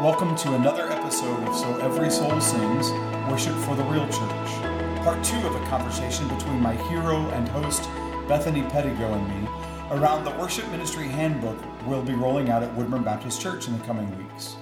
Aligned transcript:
Welcome 0.00 0.36
to 0.36 0.54
another 0.56 0.90
episode 0.90 1.42
of 1.48 1.56
So 1.56 1.74
Every 1.78 2.10
Soul 2.10 2.38
Sings 2.38 2.90
Worship 3.30 3.54
for 3.64 3.74
the 3.74 3.82
Real 3.84 4.06
Church, 4.08 5.02
part 5.02 5.24
two 5.24 5.38
of 5.38 5.54
a 5.54 5.66
conversation 5.68 6.28
between 6.28 6.60
my 6.60 6.74
hero 6.90 7.16
and 7.30 7.48
host, 7.48 7.88
Bethany 8.28 8.60
Pettigo, 8.64 9.10
and 9.10 9.26
me 9.26 9.48
around 9.90 10.24
the 10.24 10.32
Worship 10.32 10.70
Ministry 10.70 11.08
Handbook 11.08 11.56
we'll 11.86 12.02
be 12.02 12.12
rolling 12.12 12.50
out 12.50 12.62
at 12.62 12.74
Woodburn 12.74 13.04
Baptist 13.04 13.40
Church 13.40 13.68
in 13.68 13.78
the 13.78 13.84
coming 13.86 14.14
weeks. 14.18 14.56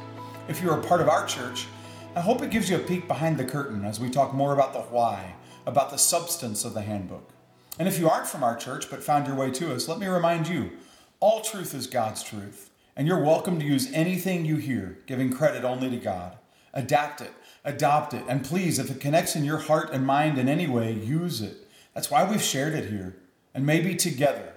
If 0.46 0.62
you're 0.62 0.78
a 0.78 0.84
part 0.84 1.00
of 1.00 1.08
our 1.08 1.26
church, 1.26 1.66
I 2.14 2.20
hope 2.20 2.40
it 2.40 2.52
gives 2.52 2.70
you 2.70 2.76
a 2.76 2.78
peek 2.78 3.08
behind 3.08 3.36
the 3.36 3.44
curtain 3.44 3.84
as 3.84 3.98
we 3.98 4.10
talk 4.10 4.34
more 4.34 4.54
about 4.54 4.72
the 4.72 4.82
why, 4.82 5.34
about 5.66 5.90
the 5.90 5.98
substance 5.98 6.64
of 6.64 6.74
the 6.74 6.82
handbook. 6.82 7.28
And 7.76 7.88
if 7.88 7.98
you 7.98 8.08
aren't 8.08 8.28
from 8.28 8.44
our 8.44 8.54
church 8.54 8.88
but 8.88 9.02
found 9.02 9.26
your 9.26 9.34
way 9.34 9.50
to 9.50 9.74
us, 9.74 9.88
let 9.88 9.98
me 9.98 10.06
remind 10.06 10.46
you 10.46 10.70
all 11.18 11.40
truth 11.40 11.74
is 11.74 11.88
God's 11.88 12.22
truth. 12.22 12.70
And 12.96 13.08
you're 13.08 13.22
welcome 13.22 13.58
to 13.58 13.64
use 13.66 13.92
anything 13.92 14.44
you 14.44 14.56
hear, 14.56 14.98
giving 15.06 15.32
credit 15.32 15.64
only 15.64 15.90
to 15.90 15.96
God. 15.96 16.38
Adapt 16.72 17.20
it, 17.20 17.32
adopt 17.64 18.14
it, 18.14 18.24
and 18.28 18.44
please, 18.44 18.78
if 18.78 18.88
it 18.88 19.00
connects 19.00 19.34
in 19.34 19.44
your 19.44 19.58
heart 19.58 19.90
and 19.92 20.06
mind 20.06 20.38
in 20.38 20.48
any 20.48 20.68
way, 20.68 20.92
use 20.92 21.40
it. 21.40 21.66
That's 21.92 22.10
why 22.10 22.22
we've 22.22 22.42
shared 22.42 22.72
it 22.74 22.90
here. 22.90 23.16
And 23.52 23.66
maybe 23.66 23.96
together, 23.96 24.52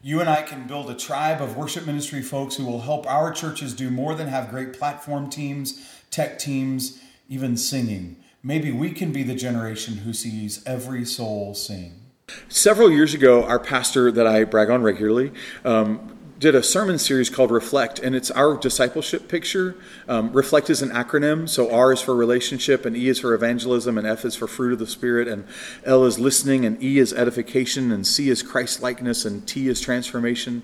you 0.00 0.20
and 0.20 0.30
I 0.30 0.40
can 0.40 0.66
build 0.66 0.88
a 0.88 0.94
tribe 0.94 1.42
of 1.42 1.58
worship 1.58 1.84
ministry 1.84 2.22
folks 2.22 2.56
who 2.56 2.64
will 2.64 2.80
help 2.80 3.06
our 3.06 3.30
churches 3.32 3.74
do 3.74 3.90
more 3.90 4.14
than 4.14 4.28
have 4.28 4.48
great 4.48 4.72
platform 4.72 5.28
teams, 5.28 5.86
tech 6.10 6.38
teams, 6.38 7.00
even 7.28 7.54
singing. 7.56 8.16
Maybe 8.42 8.70
we 8.70 8.92
can 8.92 9.12
be 9.12 9.22
the 9.22 9.34
generation 9.34 9.98
who 9.98 10.14
sees 10.14 10.62
every 10.66 11.04
soul 11.04 11.54
sing. 11.54 12.00
Several 12.48 12.90
years 12.90 13.12
ago, 13.12 13.44
our 13.44 13.58
pastor 13.58 14.10
that 14.12 14.26
I 14.26 14.44
brag 14.44 14.70
on 14.70 14.82
regularly 14.82 15.32
um, 15.64 16.13
did 16.38 16.54
a 16.54 16.62
sermon 16.62 16.98
series 16.98 17.30
called 17.30 17.50
Reflect, 17.50 17.98
and 17.98 18.16
it's 18.16 18.30
our 18.30 18.56
discipleship 18.56 19.28
picture. 19.28 19.76
Um, 20.08 20.32
Reflect 20.32 20.68
is 20.68 20.82
an 20.82 20.90
acronym, 20.90 21.48
so 21.48 21.72
R 21.72 21.92
is 21.92 22.00
for 22.00 22.14
relationship, 22.14 22.84
and 22.84 22.96
E 22.96 23.08
is 23.08 23.20
for 23.20 23.34
evangelism, 23.34 23.96
and 23.96 24.06
F 24.06 24.24
is 24.24 24.34
for 24.34 24.46
fruit 24.46 24.72
of 24.72 24.78
the 24.78 24.86
Spirit, 24.86 25.28
and 25.28 25.46
L 25.84 26.04
is 26.04 26.18
listening, 26.18 26.64
and 26.64 26.82
E 26.82 26.98
is 26.98 27.12
edification, 27.12 27.92
and 27.92 28.06
C 28.06 28.28
is 28.30 28.42
Christ 28.42 28.82
likeness, 28.82 29.24
and 29.24 29.46
T 29.46 29.68
is 29.68 29.80
transformation. 29.80 30.62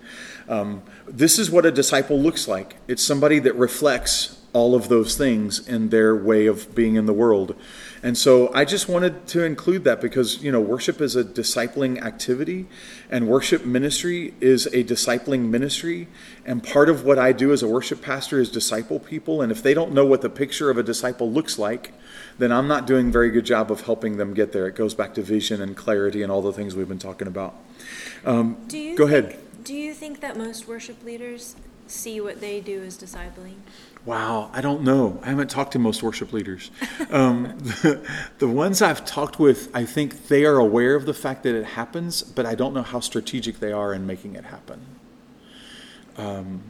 Um, 0.48 0.82
this 1.06 1.38
is 1.38 1.50
what 1.50 1.64
a 1.64 1.70
disciple 1.70 2.20
looks 2.20 2.48
like 2.48 2.76
it's 2.88 3.02
somebody 3.02 3.38
that 3.38 3.54
reflects 3.54 4.39
all 4.52 4.74
of 4.74 4.88
those 4.88 5.16
things 5.16 5.66
in 5.68 5.90
their 5.90 6.14
way 6.14 6.46
of 6.46 6.74
being 6.74 6.96
in 6.96 7.06
the 7.06 7.12
world. 7.12 7.54
And 8.02 8.16
so 8.16 8.52
I 8.54 8.64
just 8.64 8.88
wanted 8.88 9.26
to 9.28 9.44
include 9.44 9.84
that 9.84 10.00
because, 10.00 10.42
you 10.42 10.50
know, 10.50 10.60
worship 10.60 11.00
is 11.00 11.16
a 11.16 11.22
discipling 11.22 12.02
activity 12.02 12.66
and 13.10 13.28
worship 13.28 13.64
ministry 13.64 14.34
is 14.40 14.66
a 14.66 14.82
discipling 14.82 15.50
ministry. 15.50 16.08
And 16.46 16.64
part 16.64 16.88
of 16.88 17.04
what 17.04 17.18
I 17.18 17.32
do 17.32 17.52
as 17.52 17.62
a 17.62 17.68
worship 17.68 18.00
pastor 18.00 18.40
is 18.40 18.50
disciple 18.50 18.98
people. 18.98 19.42
And 19.42 19.52
if 19.52 19.62
they 19.62 19.74
don't 19.74 19.92
know 19.92 20.06
what 20.06 20.22
the 20.22 20.30
picture 20.30 20.70
of 20.70 20.78
a 20.78 20.82
disciple 20.82 21.30
looks 21.30 21.58
like, 21.58 21.92
then 22.38 22.50
I'm 22.50 22.66
not 22.66 22.86
doing 22.86 23.08
a 23.08 23.12
very 23.12 23.30
good 23.30 23.44
job 23.44 23.70
of 23.70 23.82
helping 23.82 24.16
them 24.16 24.32
get 24.32 24.52
there. 24.52 24.66
It 24.66 24.74
goes 24.74 24.94
back 24.94 25.14
to 25.14 25.22
vision 25.22 25.60
and 25.60 25.76
clarity 25.76 26.22
and 26.22 26.32
all 26.32 26.40
the 26.40 26.52
things 26.52 26.74
we've 26.74 26.88
been 26.88 26.98
talking 26.98 27.28
about. 27.28 27.54
Um, 28.24 28.54
go 28.54 28.68
think, 28.68 29.00
ahead. 29.00 29.38
Do 29.62 29.74
you 29.74 29.92
think 29.92 30.20
that 30.20 30.38
most 30.38 30.66
worship 30.66 31.04
leaders 31.04 31.54
see 31.90 32.20
what 32.20 32.40
they 32.40 32.60
do 32.60 32.82
as 32.82 32.96
discipling? 32.96 33.56
Wow, 34.06 34.50
I 34.54 34.62
don't 34.62 34.82
know. 34.82 35.20
I 35.22 35.28
haven't 35.28 35.50
talked 35.50 35.72
to 35.72 35.78
most 35.78 36.02
worship 36.02 36.32
leaders. 36.32 36.70
Um, 37.10 37.58
the, 37.58 38.08
the, 38.38 38.48
ones 38.48 38.80
I've 38.80 39.04
talked 39.04 39.38
with, 39.38 39.70
I 39.74 39.84
think 39.84 40.28
they 40.28 40.46
are 40.46 40.56
aware 40.56 40.94
of 40.94 41.04
the 41.04 41.12
fact 41.12 41.42
that 41.42 41.54
it 41.54 41.64
happens, 41.64 42.22
but 42.22 42.46
I 42.46 42.54
don't 42.54 42.72
know 42.72 42.82
how 42.82 43.00
strategic 43.00 43.60
they 43.60 43.72
are 43.72 43.92
in 43.92 44.06
making 44.06 44.36
it 44.36 44.44
happen. 44.44 44.80
Um, 46.16 46.62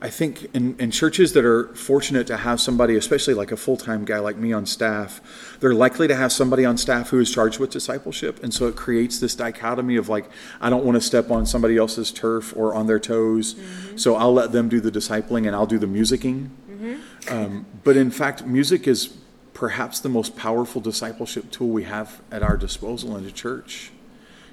I 0.00 0.10
think 0.10 0.54
in, 0.54 0.76
in 0.78 0.92
churches 0.92 1.32
that 1.32 1.44
are 1.44 1.74
fortunate 1.74 2.28
to 2.28 2.36
have 2.36 2.60
somebody, 2.60 2.94
especially 2.96 3.34
like 3.34 3.50
a 3.50 3.56
full 3.56 3.76
time 3.76 4.04
guy 4.04 4.20
like 4.20 4.36
me 4.36 4.52
on 4.52 4.64
staff, 4.64 5.20
they're 5.58 5.74
likely 5.74 6.06
to 6.06 6.14
have 6.14 6.30
somebody 6.30 6.64
on 6.64 6.78
staff 6.78 7.08
who 7.08 7.18
is 7.18 7.32
charged 7.32 7.58
with 7.58 7.70
discipleship. 7.70 8.42
And 8.42 8.54
so 8.54 8.68
it 8.68 8.76
creates 8.76 9.18
this 9.18 9.34
dichotomy 9.34 9.96
of 9.96 10.08
like, 10.08 10.30
I 10.60 10.70
don't 10.70 10.84
want 10.84 10.94
to 10.96 11.00
step 11.00 11.32
on 11.32 11.46
somebody 11.46 11.76
else's 11.76 12.12
turf 12.12 12.56
or 12.56 12.74
on 12.74 12.86
their 12.86 13.00
toes. 13.00 13.54
Mm-hmm. 13.54 13.96
So 13.96 14.14
I'll 14.14 14.32
let 14.32 14.52
them 14.52 14.68
do 14.68 14.80
the 14.80 14.92
discipling 14.92 15.46
and 15.46 15.56
I'll 15.56 15.66
do 15.66 15.78
the 15.78 15.86
musicking. 15.86 16.50
Mm-hmm. 16.70 17.34
Um, 17.34 17.66
but 17.82 17.96
in 17.96 18.12
fact, 18.12 18.46
music 18.46 18.86
is 18.86 19.16
perhaps 19.52 19.98
the 19.98 20.08
most 20.08 20.36
powerful 20.36 20.80
discipleship 20.80 21.50
tool 21.50 21.70
we 21.70 21.82
have 21.82 22.22
at 22.30 22.44
our 22.44 22.56
disposal 22.56 23.16
in 23.16 23.26
a 23.26 23.32
church. 23.32 23.90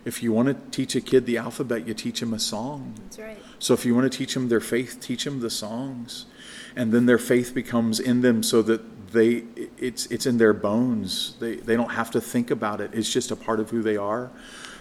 If 0.06 0.22
you 0.22 0.32
want 0.32 0.48
to 0.48 0.72
teach 0.72 0.96
a 0.96 1.02
kid 1.02 1.26
the 1.26 1.38
alphabet, 1.38 1.88
you 1.88 1.94
teach 1.96 2.20
them 2.20 2.34
a 2.34 2.40
song. 2.40 2.94
That's 3.04 3.20
right. 3.20 3.38
So 3.60 3.74
if 3.74 3.86
you 3.86 3.96
want 3.96 4.12
to 4.12 4.16
teach 4.16 4.36
them 4.36 4.50
their 4.50 4.60
faith, 4.60 5.00
teach 5.02 5.24
them 5.24 5.40
the 5.40 5.50
songs. 5.50 6.28
And 6.76 6.92
then 6.92 7.08
their 7.08 7.18
faith 7.18 7.56
becomes 7.56 8.00
in 8.00 8.22
them 8.22 8.44
so 8.44 8.62
that 8.62 9.12
they 9.12 9.46
it's 9.78 10.06
it's 10.08 10.26
in 10.26 10.38
their 10.38 10.54
bones. 10.54 11.36
They 11.40 11.56
they 11.56 11.76
don't 11.76 11.92
have 11.92 12.12
to 12.12 12.22
think 12.22 12.52
about 12.52 12.82
it. 12.82 12.92
It's 12.94 13.12
just 13.12 13.32
a 13.32 13.36
part 13.36 13.60
of 13.60 13.72
who 13.72 13.82
they 13.82 13.98
are. 13.98 14.30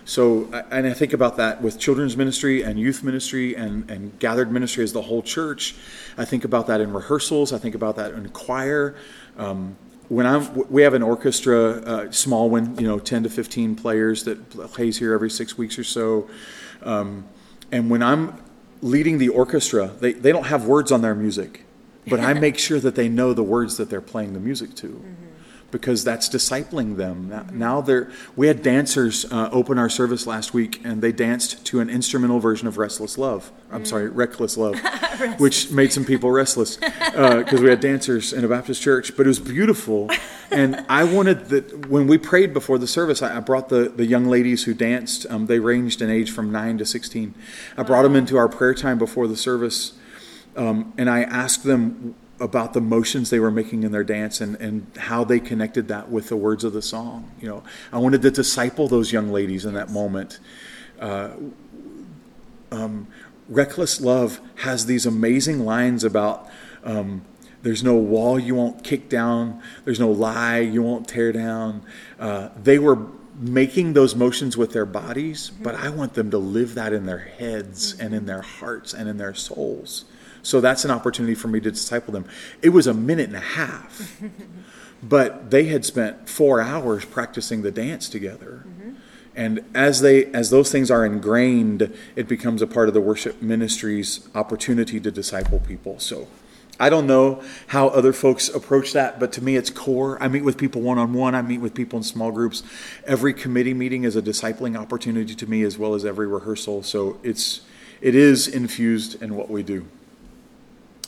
So 0.05 0.51
and 0.71 0.87
I 0.87 0.93
think 0.93 1.15
about 1.15 1.39
that 1.39 1.63
with 1.63 1.79
children's 1.79 2.17
ministry 2.17 2.63
and 2.63 2.79
youth 2.79 3.03
ministry 3.03 3.55
and, 3.55 3.91
and 3.91 4.19
gathered 4.19 4.53
ministry 4.53 4.85
as 4.85 4.93
the 4.93 5.03
whole 5.03 5.23
church. 5.23 5.75
I 6.19 6.27
think 6.27 6.45
about 6.45 6.67
that 6.67 6.83
in 6.83 6.93
rehearsals. 6.93 7.53
I 7.53 7.59
think 7.59 7.75
about 7.75 7.97
that 7.97 8.13
in 8.13 8.29
choir. 8.31 8.97
Um, 9.39 9.77
when 10.09 10.27
I'm, 10.27 10.71
we 10.71 10.83
have 10.83 10.95
an 10.95 11.03
orchestra, 11.03 11.71
uh, 11.71 12.11
small 12.11 12.51
one, 12.51 12.79
you 12.79 12.87
know, 12.87 12.99
10 12.99 13.25
to 13.25 13.31
15 13.31 13.77
players 13.77 14.25
that 14.25 14.51
plays 14.73 14.99
here 14.99 15.13
every 15.13 15.31
six 15.31 15.57
weeks 15.57 15.79
or 15.79 15.85
so. 15.85 16.29
Um, 16.83 17.27
and 17.73 17.91
when 17.91 18.03
I'm 18.03 18.43
leading 18.83 19.19
the 19.19 19.31
orchestra, 19.31 19.89
they, 20.01 20.13
they 20.13 20.31
don't 20.31 20.47
have 20.47 20.67
words 20.67 20.93
on 20.93 21.01
their 21.01 21.15
music, 21.15 21.65
but 22.07 22.21
I 22.21 22.35
make 22.35 22.59
sure 22.59 22.79
that 22.81 22.95
they 22.95 23.09
know 23.09 23.33
the 23.33 23.43
words 23.43 23.77
that 23.79 23.89
they're 23.91 24.01
playing 24.01 24.35
the 24.35 24.41
music 24.41 24.75
to. 24.77 24.89
Mm-hmm 24.89 25.25
because 25.75 26.05
that's 26.05 26.29
discipling 26.29 26.97
them. 26.97 27.49
Now 27.53 27.81
they're. 27.81 28.09
We 28.37 28.47
had 28.47 28.63
dancers 28.63 29.25
uh, 29.33 29.49
open 29.51 29.77
our 29.77 29.89
service 29.89 30.25
last 30.25 30.55
week, 30.55 30.81
and 30.85 31.03
they 31.03 31.11
danced 31.11 31.67
to 31.67 31.81
an 31.81 31.91
instrumental 31.91 32.39
version 32.39 32.69
of 32.69 32.79
"Restless 32.79 33.19
Love." 33.19 33.51
I'm 33.73 33.83
mm. 33.83 33.87
sorry, 33.89 34.09
"Reckless 34.09 34.57
Love," 34.57 34.79
which 35.39 35.73
made 35.73 35.93
some 35.93 36.05
people 36.05 36.31
restless 36.31 36.77
because 36.77 37.55
uh, 37.55 37.61
we 37.61 37.69
had 37.71 37.81
dancers 37.81 38.33
in 38.33 38.45
a 38.45 38.49
Baptist 38.49 38.83
church. 38.83 39.17
But 39.17 39.27
it 39.27 39.31
was 39.31 39.41
beautiful, 39.41 40.13
and 40.53 40.87
I 40.89 41.03
wanted 41.03 41.47
that 41.47 41.89
when 41.89 42.07
we 42.07 42.19
prayed 42.19 42.55
before 42.55 42.79
the 42.79 42.87
service. 42.87 43.21
I, 43.21 43.39
I 43.39 43.41
brought 43.41 43.69
the 43.69 43.89
the 43.89 44.07
young 44.07 44.27
ladies 44.27 44.63
who 44.63 44.75
danced. 44.75 45.27
Um, 45.29 45.47
they 45.47 45.59
ranged 45.59 46.01
in 46.01 46.09
age 46.09 46.31
from 46.31 46.53
nine 46.53 46.79
to 46.79 46.87
sixteen. 46.87 47.35
I 47.77 47.83
brought 47.83 48.03
them 48.03 48.15
into 48.15 48.37
our 48.37 48.49
prayer 48.49 48.75
time 48.75 48.97
before 48.99 49.27
the 49.27 49.37
service. 49.37 49.95
Um, 50.57 50.93
and 50.97 51.11
I 51.11 51.25
asked 51.25 51.65
them 51.65 52.15
about 52.41 52.73
the 52.73 52.81
motions 52.81 53.31
they 53.31 53.39
were 53.39 53.51
making 53.51 53.85
in 53.85 53.93
their 53.93 54.05
dance 54.05 54.41
and, 54.41 54.57
and 54.57 54.87
how 54.97 55.25
they 55.25 55.39
connected 55.39 55.89
that 55.89 56.11
with 56.11 56.29
the 56.29 56.37
words 56.37 56.65
of 56.65 56.73
the 56.73 56.83
song. 56.83 57.31
You 57.41 57.49
know, 57.49 57.63
I 57.93 57.99
wanted 57.99 58.23
to 58.23 58.31
disciple 58.31 58.89
those 58.89 59.13
young 59.13 59.31
ladies 59.31 59.65
in 59.65 59.75
that 59.75 59.91
moment. 59.91 60.41
Uh, 61.01 61.31
um, 62.73 63.07
Reckless 63.49 64.01
Love 64.01 64.41
has 64.57 64.87
these 64.87 65.07
amazing 65.07 65.61
lines 65.61 66.03
about 66.03 66.49
um, 66.83 67.23
there's 67.63 67.85
no 67.85 67.95
wall 67.95 68.39
you 68.39 68.55
won't 68.55 68.83
kick 68.83 69.09
down, 69.09 69.63
there's 69.85 70.01
no 70.01 70.11
lie 70.11 70.59
you 70.59 70.83
won't 70.83 71.09
tear 71.09 71.33
down. 71.33 71.83
Uh, 72.19 72.49
they 72.63 72.79
were 72.79 73.07
making 73.37 73.93
those 73.95 74.15
motions 74.15 74.57
with 74.57 74.73
their 74.73 74.87
bodies, 74.87 75.51
but 75.63 75.75
I 75.75 75.89
want 75.91 76.15
them 76.15 76.31
to 76.31 76.39
live 76.39 76.75
that 76.75 76.93
in 76.93 77.07
their 77.07 77.19
heads 77.19 77.99
and 77.99 78.15
in 78.15 78.27
their 78.27 78.43
hearts 78.43 78.93
and 78.93 79.09
in 79.09 79.19
their 79.19 79.35
souls. 79.35 80.05
So 80.45 80.61
that's 80.61 80.85
an 80.85 80.91
opportunity 80.91 81.35
for 81.35 81.49
me 81.49 81.59
to 81.61 81.71
disciple 81.71 82.13
them. 82.13 82.27
It 82.63 82.69
was 82.69 82.87
a 82.87 82.95
minute 82.95 83.29
and 83.29 83.37
a 83.37 83.41
half, 83.41 84.21
but 85.03 85.51
they 85.51 85.65
had 85.65 85.85
spent 85.85 86.29
four 86.29 86.61
hours 86.61 87.05
practicing 87.05 87.63
the 87.63 87.73
dance 87.73 88.09
together. 88.09 88.65
Mm-hmm. 88.67 88.93
And 89.35 89.65
as 89.75 90.01
they 90.01 90.27
as 90.27 90.51
those 90.51 90.71
things 90.71 90.91
are 90.91 91.05
ingrained, 91.05 91.93
it 92.15 92.29
becomes 92.29 92.63
a 92.63 92.67
part 92.69 92.89
of 92.89 92.95
the 92.95 93.01
worship 93.01 93.43
ministry's 93.43 94.29
opportunity 94.35 95.01
to 95.01 95.11
disciple 95.11 95.59
people. 95.59 95.99
So 95.99 96.29
I 96.79 96.91
don't 96.91 97.07
know 97.07 97.43
how 97.69 97.89
other 97.89 98.13
folks 98.13 98.49
approach 98.49 98.93
that, 98.93 99.19
but 99.19 99.33
to 99.33 99.43
me 99.43 99.57
it's 99.57 99.71
core. 99.71 100.23
I 100.23 100.29
meet 100.29 100.45
with 100.45 100.59
people 100.59 100.83
one 100.83 100.99
on 100.99 101.15
one, 101.15 101.35
I 101.35 101.43
meet 101.43 101.59
with 101.59 101.75
people 101.75 101.97
in 101.97 102.03
small 102.03 102.31
groups. 102.31 102.63
Every 103.07 103.33
committee 103.33 103.75
meeting 103.75 104.05
is 104.05 104.15
a 104.15 104.23
discipling 104.23 104.79
opportunity 104.79 105.35
to 105.35 105.47
me 105.49 105.63
as 105.63 105.79
well 105.79 105.95
as 105.95 106.05
every 106.05 106.29
rehearsal. 106.29 106.83
So 106.83 107.19
it's 107.23 107.63
it 108.01 108.15
is 108.15 108.47
infused 108.47 109.21
in 109.23 109.35
what 109.35 109.51
we 109.51 109.63
do. 109.63 109.87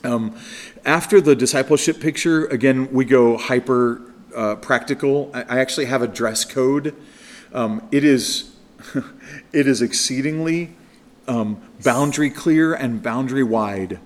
Um, 0.07 0.37
after 0.85 1.21
the 1.21 1.35
discipleship 1.35 2.01
picture, 2.01 2.47
again, 2.47 2.93
we 2.93 3.05
go 3.05 3.37
hyper 3.37 4.01
uh, 4.35 4.55
practical. 4.57 5.31
I, 5.35 5.59
actually 5.59 5.87
have 5.87 6.01
a 6.01 6.07
dress 6.07 6.45
code. 6.45 6.95
Um, 7.53 7.87
it 7.91 8.05
is 8.05 8.55
it 9.53 9.67
is 9.67 9.83
exceedingly 9.83 10.71
um, 11.27 11.61
boundary 11.83 12.31
clear 12.31 12.73
and 12.73 13.03
boundary 13.03 13.43
wide. 13.43 13.99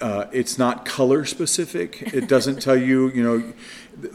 uh, 0.00 0.26
it's 0.32 0.58
not 0.58 0.84
color 0.84 1.24
specific. 1.24 2.02
It 2.12 2.28
doesn't 2.28 2.60
tell 2.60 2.76
you, 2.76 3.10
you 3.10 3.22
know, 3.22 3.52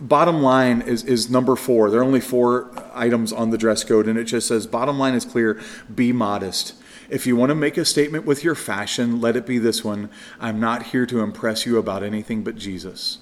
bottom 0.01 0.42
line 0.42 0.81
is, 0.81 1.03
is 1.06 1.30
number 1.30 1.56
four. 1.56 1.89
There 1.89 2.01
are 2.01 2.03
only 2.03 2.19
four 2.19 2.69
items 2.94 3.31
on 3.31 3.51
the 3.51 3.57
dress 3.57 3.86
code, 3.86 4.07
and 4.07 4.19
it 4.19 4.25
just 4.25 4.48
says 4.48 4.68
bottom 4.68 5.00
line 5.00 5.13
is 5.13 5.24
clear 5.24 5.62
be 5.94 6.12
modest. 6.12 6.74
If 7.09 7.25
you 7.25 7.36
want 7.36 7.50
to 7.50 7.56
make 7.56 7.77
a 7.77 7.86
statement 7.86 8.25
with 8.25 8.44
your 8.44 8.56
fashion, 8.56 9.21
let 9.21 9.36
it 9.36 9.45
be 9.45 9.57
this 9.57 9.83
one 9.83 10.09
I'm 10.39 10.59
not 10.59 10.83
here 10.88 11.06
to 11.06 11.21
impress 11.21 11.65
you 11.65 11.77
about 11.77 12.04
anything 12.04 12.44
but 12.44 12.56
Jesus. 12.56 13.19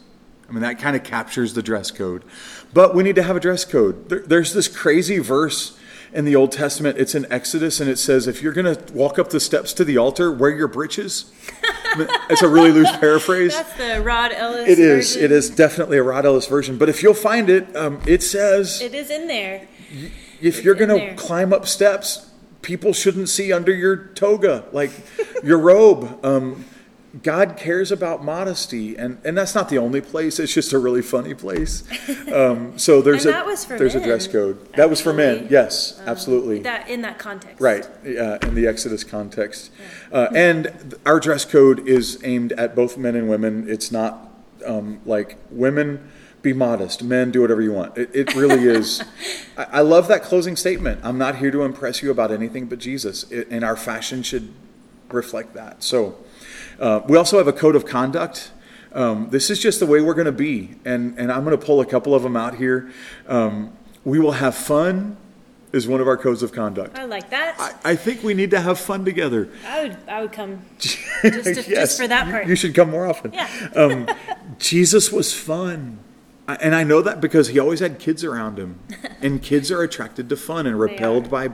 I 0.47 0.51
mean, 0.51 0.61
that 0.61 0.79
kind 0.79 0.95
of 0.95 1.03
captures 1.03 1.53
the 1.53 1.63
dress 1.63 1.91
code. 1.91 2.23
But 2.73 2.93
we 2.95 3.03
need 3.03 3.15
to 3.15 3.23
have 3.23 3.35
a 3.35 3.39
dress 3.39 3.65
code. 3.65 4.09
There, 4.09 4.19
there's 4.19 4.53
this 4.53 4.67
crazy 4.67 5.17
verse 5.19 5.77
in 6.13 6.23
the 6.25 6.35
Old 6.35 6.51
Testament. 6.51 6.97
It's 6.97 7.15
in 7.15 7.25
Exodus, 7.31 7.79
and 7.79 7.89
it 7.89 7.97
says, 7.97 8.27
if 8.27 8.41
you're 8.41 8.53
going 8.53 8.75
to 8.75 8.93
walk 8.93 9.17
up 9.17 9.29
the 9.31 9.39
steps 9.39 9.73
to 9.73 9.83
the 9.83 9.97
altar, 9.97 10.31
wear 10.31 10.51
your 10.51 10.67
breeches. 10.67 11.31
it's 12.29 12.41
a 12.43 12.47
really 12.47 12.71
loose 12.71 12.91
paraphrase. 12.99 13.55
That's 13.55 13.73
the 13.77 14.01
Rod 14.01 14.31
Ellis. 14.33 14.69
It 14.69 14.79
is. 14.79 15.13
version. 15.13 15.23
It 15.25 15.31
is 15.31 15.49
definitely 15.49 15.97
a 15.97 16.03
Rod 16.03 16.25
Ellis 16.25 16.47
version. 16.47 16.77
But 16.77 16.89
if 16.89 17.01
you'll 17.01 17.13
find 17.15 17.49
it, 17.49 17.75
um, 17.75 17.99
it 18.05 18.21
says 18.21 18.81
It 18.81 18.93
is 18.93 19.09
in 19.09 19.27
there. 19.27 19.67
if 20.41 20.63
you're 20.63 20.75
going 20.75 20.99
to 20.99 21.15
climb 21.15 21.53
up 21.53 21.67
steps, 21.67 22.24
people 22.65 22.93
shouldn't 22.93 23.29
see 23.29 23.53
under 23.53 23.71
your 23.71 23.95
toga, 23.95 24.65
like 24.73 24.91
your 25.43 25.59
robe. 25.59 26.25
Um, 26.25 26.65
God 27.23 27.55
cares 27.55 27.91
about 27.91 28.25
modesty, 28.25 28.97
and, 28.97 29.19
and 29.23 29.37
that's 29.37 29.55
not 29.55 29.69
the 29.69 29.77
only 29.77 30.01
place. 30.01 30.37
It's 30.37 30.53
just 30.53 30.73
a 30.73 30.79
really 30.79 31.03
funny 31.03 31.33
place. 31.33 31.83
Um, 32.33 32.77
so 32.77 33.01
there's 33.03 33.25
a 33.25 33.31
that 33.31 33.45
was 33.45 33.63
for 33.63 33.77
there's 33.77 33.95
a 33.95 34.03
dress 34.03 34.27
code. 34.27 34.73
That 34.73 34.89
was 34.89 34.99
for 34.99 35.13
men. 35.13 35.35
actually. 35.35 35.51
Yes, 35.51 36.01
absolutely. 36.05 36.59
That 36.59 36.89
in 36.89 37.03
that 37.03 37.19
context. 37.19 37.61
Right, 37.61 37.85
uh, 37.85 38.39
in 38.41 38.55
the 38.55 38.67
Exodus 38.67 39.05
context. 39.05 39.71
Uh, 40.11 40.27
and 40.35 40.95
our 41.05 41.21
dress 41.21 41.45
code 41.45 41.87
is 41.87 42.19
aimed 42.23 42.51
at 42.53 42.75
both 42.75 42.97
men 42.97 43.15
and 43.15 43.29
women. 43.29 43.69
It's 43.69 43.91
not 43.91 44.29
um, 44.65 44.99
like 45.05 45.37
women 45.51 46.11
be 46.45 46.53
modest, 46.53 47.03
men 47.03 47.31
do 47.31 47.41
whatever 47.41 47.61
you 47.61 47.73
want. 47.73 47.97
It, 47.97 48.09
it 48.13 48.35
really 48.35 48.63
is. 48.63 49.03
I, 49.57 49.63
I 49.63 49.81
love 49.81 50.07
that 50.07 50.21
closing 50.23 50.55
statement. 50.55 51.01
I'm 51.03 51.17
not 51.17 51.35
here 51.37 51.51
to 51.51 51.63
impress 51.63 52.01
you 52.01 52.11
about 52.11 52.31
anything 52.31 52.67
but 52.67 52.79
Jesus, 52.79 53.29
it, 53.31 53.49
and 53.49 53.65
our 53.65 53.75
fashion 53.75 54.23
should 54.23 54.53
reflect 55.09 55.53
that. 55.55 55.83
So 55.83 56.15
uh, 56.79 57.01
we 57.07 57.17
also 57.17 57.37
have 57.39 57.47
a 57.47 57.53
code 57.53 57.75
of 57.75 57.85
conduct. 57.85 58.51
Um, 58.93 59.27
this 59.31 59.49
is 59.49 59.59
just 59.59 59.79
the 59.81 59.85
way 59.85 59.99
we're 59.99 60.13
going 60.13 60.25
to 60.25 60.31
be, 60.31 60.75
and 60.85 61.17
and 61.19 61.29
I'm 61.31 61.43
going 61.43 61.57
to 61.59 61.65
pull 61.65 61.81
a 61.81 61.85
couple 61.85 62.15
of 62.15 62.23
them 62.23 62.37
out 62.37 62.55
here. 62.55 62.91
Um, 63.27 63.75
we 64.05 64.19
will 64.19 64.31
have 64.33 64.55
fun. 64.55 65.17
Is 65.73 65.89
one 65.89 65.99
of 65.99 66.07
our 66.07 66.15
codes 66.15 66.41
of 66.41 66.53
conduct. 66.53 66.97
I 66.97 67.03
like 67.03 67.29
that. 67.31 67.55
I, 67.59 67.91
I 67.91 67.95
think 67.97 68.23
we 68.23 68.33
need 68.33 68.51
to 68.51 68.61
have 68.61 68.79
fun 68.79 69.03
together. 69.03 69.49
I 69.67 69.83
would. 69.83 69.97
I 70.07 70.21
would 70.21 70.31
come 70.31 70.61
just, 70.79 70.97
to, 71.23 71.29
Yes, 71.33 71.65
just 71.67 71.99
for 71.99 72.07
that 72.07 72.27
you- 72.27 72.31
part. 72.31 72.47
You 72.47 72.55
should 72.55 72.73
come 72.73 72.91
more 72.91 73.05
often. 73.07 73.33
Yeah. 73.33 73.49
um, 73.75 74.07
Jesus 74.57 75.11
was 75.11 75.33
fun. 75.33 75.99
And 76.47 76.75
I 76.75 76.83
know 76.83 77.01
that 77.01 77.21
because 77.21 77.49
he 77.49 77.59
always 77.59 77.79
had 77.79 77.99
kids 77.99 78.23
around 78.23 78.59
him. 78.59 78.79
And 79.21 79.41
kids 79.41 79.71
are 79.71 79.81
attracted 79.81 80.29
to 80.29 80.35
fun 80.35 80.67
and 80.67 80.79
repelled 80.79 81.31
by 81.31 81.49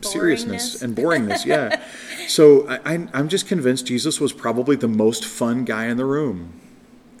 seriousness 0.00 0.80
and 0.80 0.96
boringness. 0.96 1.44
Yeah. 1.44 1.82
so 2.28 2.66
I, 2.68 2.94
I- 2.94 3.08
I'm 3.12 3.28
just 3.28 3.46
convinced 3.46 3.86
Jesus 3.86 4.20
was 4.20 4.32
probably 4.32 4.76
the 4.76 4.88
most 4.88 5.24
fun 5.24 5.64
guy 5.64 5.86
in 5.86 5.96
the 5.98 6.06
room. 6.06 6.60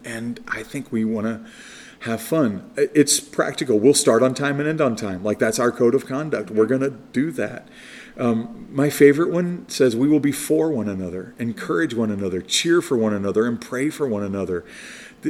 And 0.04 0.40
I 0.48 0.62
think 0.62 0.90
we 0.90 1.04
want 1.04 1.26
to 1.26 1.44
have 2.00 2.22
fun. 2.22 2.70
It's 2.76 3.20
practical. 3.20 3.78
We'll 3.78 3.94
start 3.94 4.22
on 4.22 4.34
time 4.34 4.58
and 4.58 4.68
end 4.68 4.80
on 4.80 4.96
time. 4.96 5.22
Like 5.22 5.38
that's 5.38 5.58
our 5.58 5.70
code 5.70 5.94
of 5.94 6.06
conduct. 6.06 6.50
We're 6.50 6.66
going 6.66 6.80
to 6.80 6.90
do 6.90 7.30
that. 7.32 7.68
Um, 8.16 8.68
my 8.70 8.90
favorite 8.90 9.30
one 9.30 9.68
says, 9.68 9.96
We 9.96 10.08
will 10.08 10.20
be 10.20 10.32
for 10.32 10.70
one 10.70 10.88
another, 10.88 11.34
encourage 11.38 11.94
one 11.94 12.10
another, 12.10 12.42
cheer 12.42 12.82
for 12.82 12.96
one 12.96 13.12
another, 13.14 13.46
and 13.46 13.60
pray 13.60 13.90
for 13.90 14.06
one 14.08 14.22
another. 14.22 14.64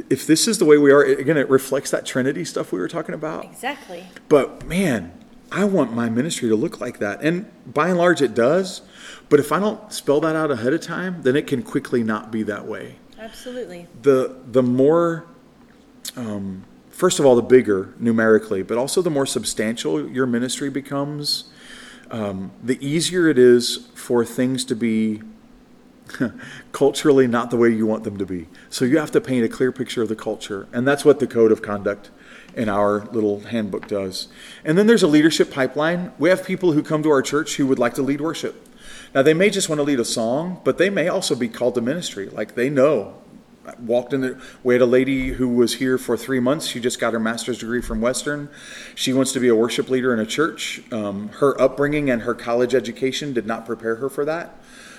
If 0.09 0.27
this 0.27 0.49
is 0.49 0.59
the 0.59 0.65
way 0.65 0.79
we 0.79 0.91
are, 0.91 1.03
again, 1.03 1.37
it 1.37 1.49
reflects 1.51 1.91
that 1.91 2.07
Trinity 2.07 2.45
stuff 2.45 2.73
we 2.73 2.79
were 2.79 2.89
talking 2.89 3.15
about. 3.15 3.45
exactly. 3.45 4.05
But 4.29 4.65
man, 4.65 5.13
I 5.51 5.65
want 5.65 5.93
my 5.93 6.09
ministry 6.09 6.49
to 6.49 6.57
look 6.57 6.81
like 6.81 6.99
that. 6.99 7.21
And 7.21 7.51
by 7.67 7.91
and 7.91 7.99
large, 7.99 8.23
it 8.23 8.35
does. 8.35 8.81
But 9.29 9.39
if 9.39 9.53
I 9.53 9.61
don't 9.61 9.93
spell 9.93 10.21
that 10.21 10.35
out 10.35 10.51
ahead 10.51 10.73
of 10.73 10.81
time, 10.81 11.23
then 11.23 11.37
it 11.37 11.47
can 11.47 11.63
quickly 11.63 12.03
not 12.03 12.31
be 12.31 12.43
that 12.45 12.67
way. 12.67 12.97
Absolutely. 13.19 13.87
The, 14.01 14.37
the 14.47 14.63
more, 14.63 15.27
um, 16.17 16.65
first 16.91 17.21
of 17.21 17.27
all, 17.27 17.37
the 17.37 17.43
bigger 17.43 17.95
numerically, 17.99 18.63
but 18.63 18.79
also 18.79 19.03
the 19.03 19.11
more 19.11 19.27
substantial 19.27 20.09
your 20.09 20.27
ministry 20.27 20.71
becomes, 20.71 21.45
um, 22.11 22.53
the 22.63 22.85
easier 22.87 23.29
it 23.29 23.39
is 23.39 23.89
for 23.95 24.25
things 24.25 24.65
to 24.67 24.75
be 24.75 25.23
culturally 26.73 27.27
not 27.27 27.51
the 27.51 27.57
way 27.57 27.69
you 27.69 27.87
want 27.87 28.05
them 28.05 28.19
to 28.19 28.27
be. 28.27 28.49
So 28.71 28.85
you 28.85 28.99
have 28.99 29.11
to 29.13 29.21
paint 29.21 29.45
a 29.45 29.49
clear 29.49 29.73
picture 29.73 30.03
of 30.03 30.09
the 30.09 30.17
culture. 30.17 30.69
And 30.73 30.87
that's 30.87 31.05
what 31.05 31.21
the 31.21 31.27
code 31.27 31.53
of 31.53 31.63
conduct 31.63 32.11
in 32.55 32.69
our 32.69 33.07
little 33.07 33.41
handbook 33.41 33.89
does. 33.89 34.29
And 34.65 34.77
then 34.77 34.87
there's 34.87 35.03
a 35.03 35.09
leadership 35.09 35.51
pipeline. 35.51 36.13
We 36.19 36.29
have 36.29 36.45
people 36.45 36.73
who 36.73 36.83
come 36.83 37.03
to 37.03 37.11
our 37.11 37.23
church 37.23 37.57
who 37.57 37.67
would 37.67 37.79
like 37.79 37.95
to 37.95 38.03
lead 38.03 38.21
worship. 38.21 38.69
Now, 39.15 39.23
they 39.23 39.35
may 39.35 39.51
just 39.51 39.69
want 39.69 39.79
to 39.79 39.83
lead 39.83 40.01
a 40.01 40.05
song, 40.05 40.61
but 40.65 40.79
they 40.79 40.91
may 40.91 41.09
also 41.09 41.35
be 41.35 41.49
called 41.49 41.75
to 41.75 41.81
ministry. 41.81 42.29
Like 42.29 42.55
they 42.55 42.71
know. 42.71 43.19
I 43.67 43.75
walked 43.79 44.13
in 44.13 44.23
the, 44.23 44.43
we 44.65 44.75
had 44.75 44.81
a 44.81 44.87
lady 44.87 45.29
who 45.29 45.49
was 45.49 45.75
here 45.75 45.97
for 45.97 46.17
three 46.17 46.41
months. 46.41 46.67
She 46.67 46.81
just 46.81 46.99
got 46.99 47.13
her 47.13 47.21
master's 47.21 47.59
degree 47.59 47.81
from 47.81 48.01
Western. 48.01 48.49
She 48.97 49.13
wants 49.13 49.33
to 49.33 49.41
be 49.41 49.49
a 49.49 49.55
worship 49.55 49.89
leader 49.89 50.13
in 50.13 50.19
a 50.19 50.27
church. 50.27 50.83
Um, 50.91 51.29
her 51.29 51.61
upbringing 51.61 52.11
and 52.11 52.23
her 52.23 52.35
college 52.35 52.75
education 52.75 53.33
did 53.33 53.47
not 53.47 53.65
prepare 53.65 53.97
her 53.97 54.11
for 54.11 54.25
that. 54.25 54.57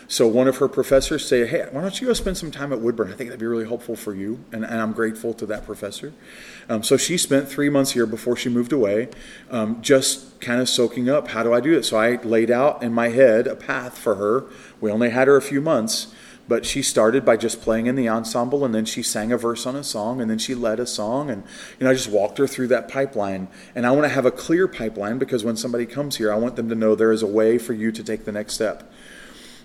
So 0.07 0.27
one 0.27 0.47
of 0.47 0.57
her 0.57 0.67
professors 0.67 1.27
said, 1.27 1.49
"Hey, 1.49 1.65
why 1.71 1.81
don't 1.81 1.99
you 1.99 2.07
go 2.07 2.13
spend 2.13 2.37
some 2.37 2.51
time 2.51 2.73
at 2.73 2.79
Woodburn? 2.81 3.11
I 3.11 3.15
think 3.15 3.29
that'd 3.29 3.39
be 3.39 3.45
really 3.45 3.65
helpful 3.65 3.95
for 3.95 4.13
you." 4.13 4.43
And, 4.51 4.63
and 4.63 4.81
I'm 4.81 4.91
grateful 4.91 5.33
to 5.35 5.45
that 5.47 5.65
professor. 5.65 6.13
Um, 6.69 6.83
so 6.83 6.97
she 6.97 7.17
spent 7.17 7.47
three 7.47 7.69
months 7.69 7.91
here 7.91 8.05
before 8.05 8.35
she 8.35 8.49
moved 8.49 8.73
away, 8.73 9.09
um, 9.49 9.81
just 9.81 10.39
kind 10.39 10.61
of 10.61 10.69
soaking 10.69 11.09
up. 11.09 11.29
How 11.29 11.43
do 11.43 11.53
I 11.53 11.59
do 11.59 11.73
it? 11.77 11.83
So 11.83 11.97
I 11.97 12.15
laid 12.23 12.51
out 12.51 12.83
in 12.83 12.93
my 12.93 13.09
head 13.09 13.47
a 13.47 13.55
path 13.55 13.97
for 13.97 14.15
her. 14.15 14.45
We 14.81 14.91
only 14.91 15.09
had 15.09 15.27
her 15.27 15.37
a 15.37 15.41
few 15.41 15.61
months, 15.61 16.13
but 16.47 16.65
she 16.65 16.81
started 16.81 17.23
by 17.23 17.37
just 17.37 17.61
playing 17.61 17.87
in 17.87 17.95
the 17.95 18.09
ensemble, 18.09 18.65
and 18.65 18.75
then 18.75 18.85
she 18.85 19.01
sang 19.01 19.31
a 19.31 19.37
verse 19.37 19.65
on 19.65 19.75
a 19.75 19.83
song, 19.83 20.19
and 20.19 20.29
then 20.29 20.37
she 20.37 20.53
led 20.53 20.79
a 20.79 20.85
song, 20.85 21.29
and 21.29 21.43
you 21.79 21.85
know 21.85 21.91
I 21.91 21.93
just 21.93 22.09
walked 22.09 22.37
her 22.37 22.47
through 22.47 22.67
that 22.67 22.89
pipeline. 22.89 23.47
And 23.75 23.85
I 23.85 23.91
want 23.91 24.03
to 24.03 24.09
have 24.09 24.25
a 24.25 24.31
clear 24.31 24.67
pipeline 24.67 25.17
because 25.17 25.43
when 25.43 25.55
somebody 25.55 25.85
comes 25.85 26.17
here, 26.17 26.31
I 26.31 26.35
want 26.35 26.55
them 26.55 26.69
to 26.69 26.75
know 26.75 26.95
there 26.95 27.13
is 27.13 27.23
a 27.23 27.27
way 27.27 27.57
for 27.57 27.73
you 27.73 27.91
to 27.91 28.03
take 28.03 28.25
the 28.25 28.31
next 28.31 28.53
step 28.53 28.91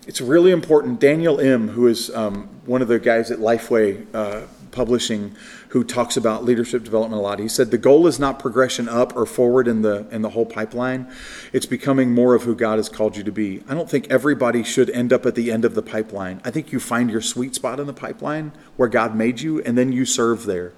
it's 0.09 0.23
really 0.23 0.53
important. 0.53 0.99
Daniel 1.01 1.39
Im, 1.39 1.69
who 1.69 1.87
is 1.87 2.09
um, 2.17 2.49
one 2.65 2.81
of 2.81 2.89
the 2.89 2.99
guys 2.99 3.31
at 3.31 3.41
Lifeway 3.41 4.07
uh, 4.15 4.47
Publishing, 4.71 5.35
who 5.69 5.85
talks 5.85 6.17
about 6.17 6.45
leadership 6.45 6.83
development 6.83 7.21
a 7.21 7.23
lot, 7.23 7.39
he 7.39 7.49
said 7.49 7.71
the 7.71 7.79
goal 7.79 8.07
is 8.07 8.19
not 8.19 8.39
progression 8.39 8.89
up 8.89 9.15
or 9.15 9.27
forward 9.27 9.69
in 9.69 9.83
the 9.83 10.07
in 10.11 10.23
the 10.23 10.31
whole 10.31 10.47
pipeline. 10.47 11.11
It's 11.53 11.67
becoming 11.67 12.13
more 12.13 12.35
of 12.35 12.45
who 12.45 12.55
God 12.55 12.79
has 12.79 12.89
called 12.89 13.17
you 13.17 13.25
to 13.25 13.33
be. 13.33 13.63
I 13.69 13.75
don't 13.75 13.91
think 13.91 14.07
everybody 14.09 14.63
should 14.63 14.89
end 14.91 15.13
up 15.13 15.27
at 15.27 15.35
the 15.35 15.51
end 15.51 15.65
of 15.65 15.75
the 15.75 15.83
pipeline. 15.83 16.41
I 16.45 16.51
think 16.51 16.73
you 16.73 16.81
find 16.81 17.11
your 17.11 17.21
sweet 17.21 17.55
spot 17.55 17.81
in 17.81 17.87
the 17.87 17.93
pipeline 17.93 18.53
where 18.77 18.89
God 18.89 19.15
made 19.15 19.41
you, 19.41 19.61
and 19.63 19.77
then 19.77 19.93
you 19.93 20.07
serve 20.07 20.47
there, 20.47 20.73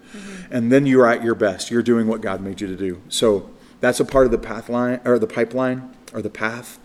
and 0.51 0.73
then 0.73 0.87
you're 0.87 1.07
at 1.07 1.23
your 1.23 1.35
best. 1.35 1.71
You're 1.71 1.83
doing 1.83 2.09
what 2.09 2.21
God 2.21 2.41
made 2.41 2.61
you 2.61 2.67
to 2.67 2.77
do. 2.77 3.01
So 3.09 3.51
that's 3.81 4.01
a 4.01 4.05
part 4.05 4.27
of 4.27 4.33
the 4.33 4.39
path 4.39 4.69
line 4.69 5.01
or 5.05 5.19
the 5.19 5.29
pipeline 5.29 5.95
or 6.13 6.23
the 6.23 6.31
path. 6.31 6.81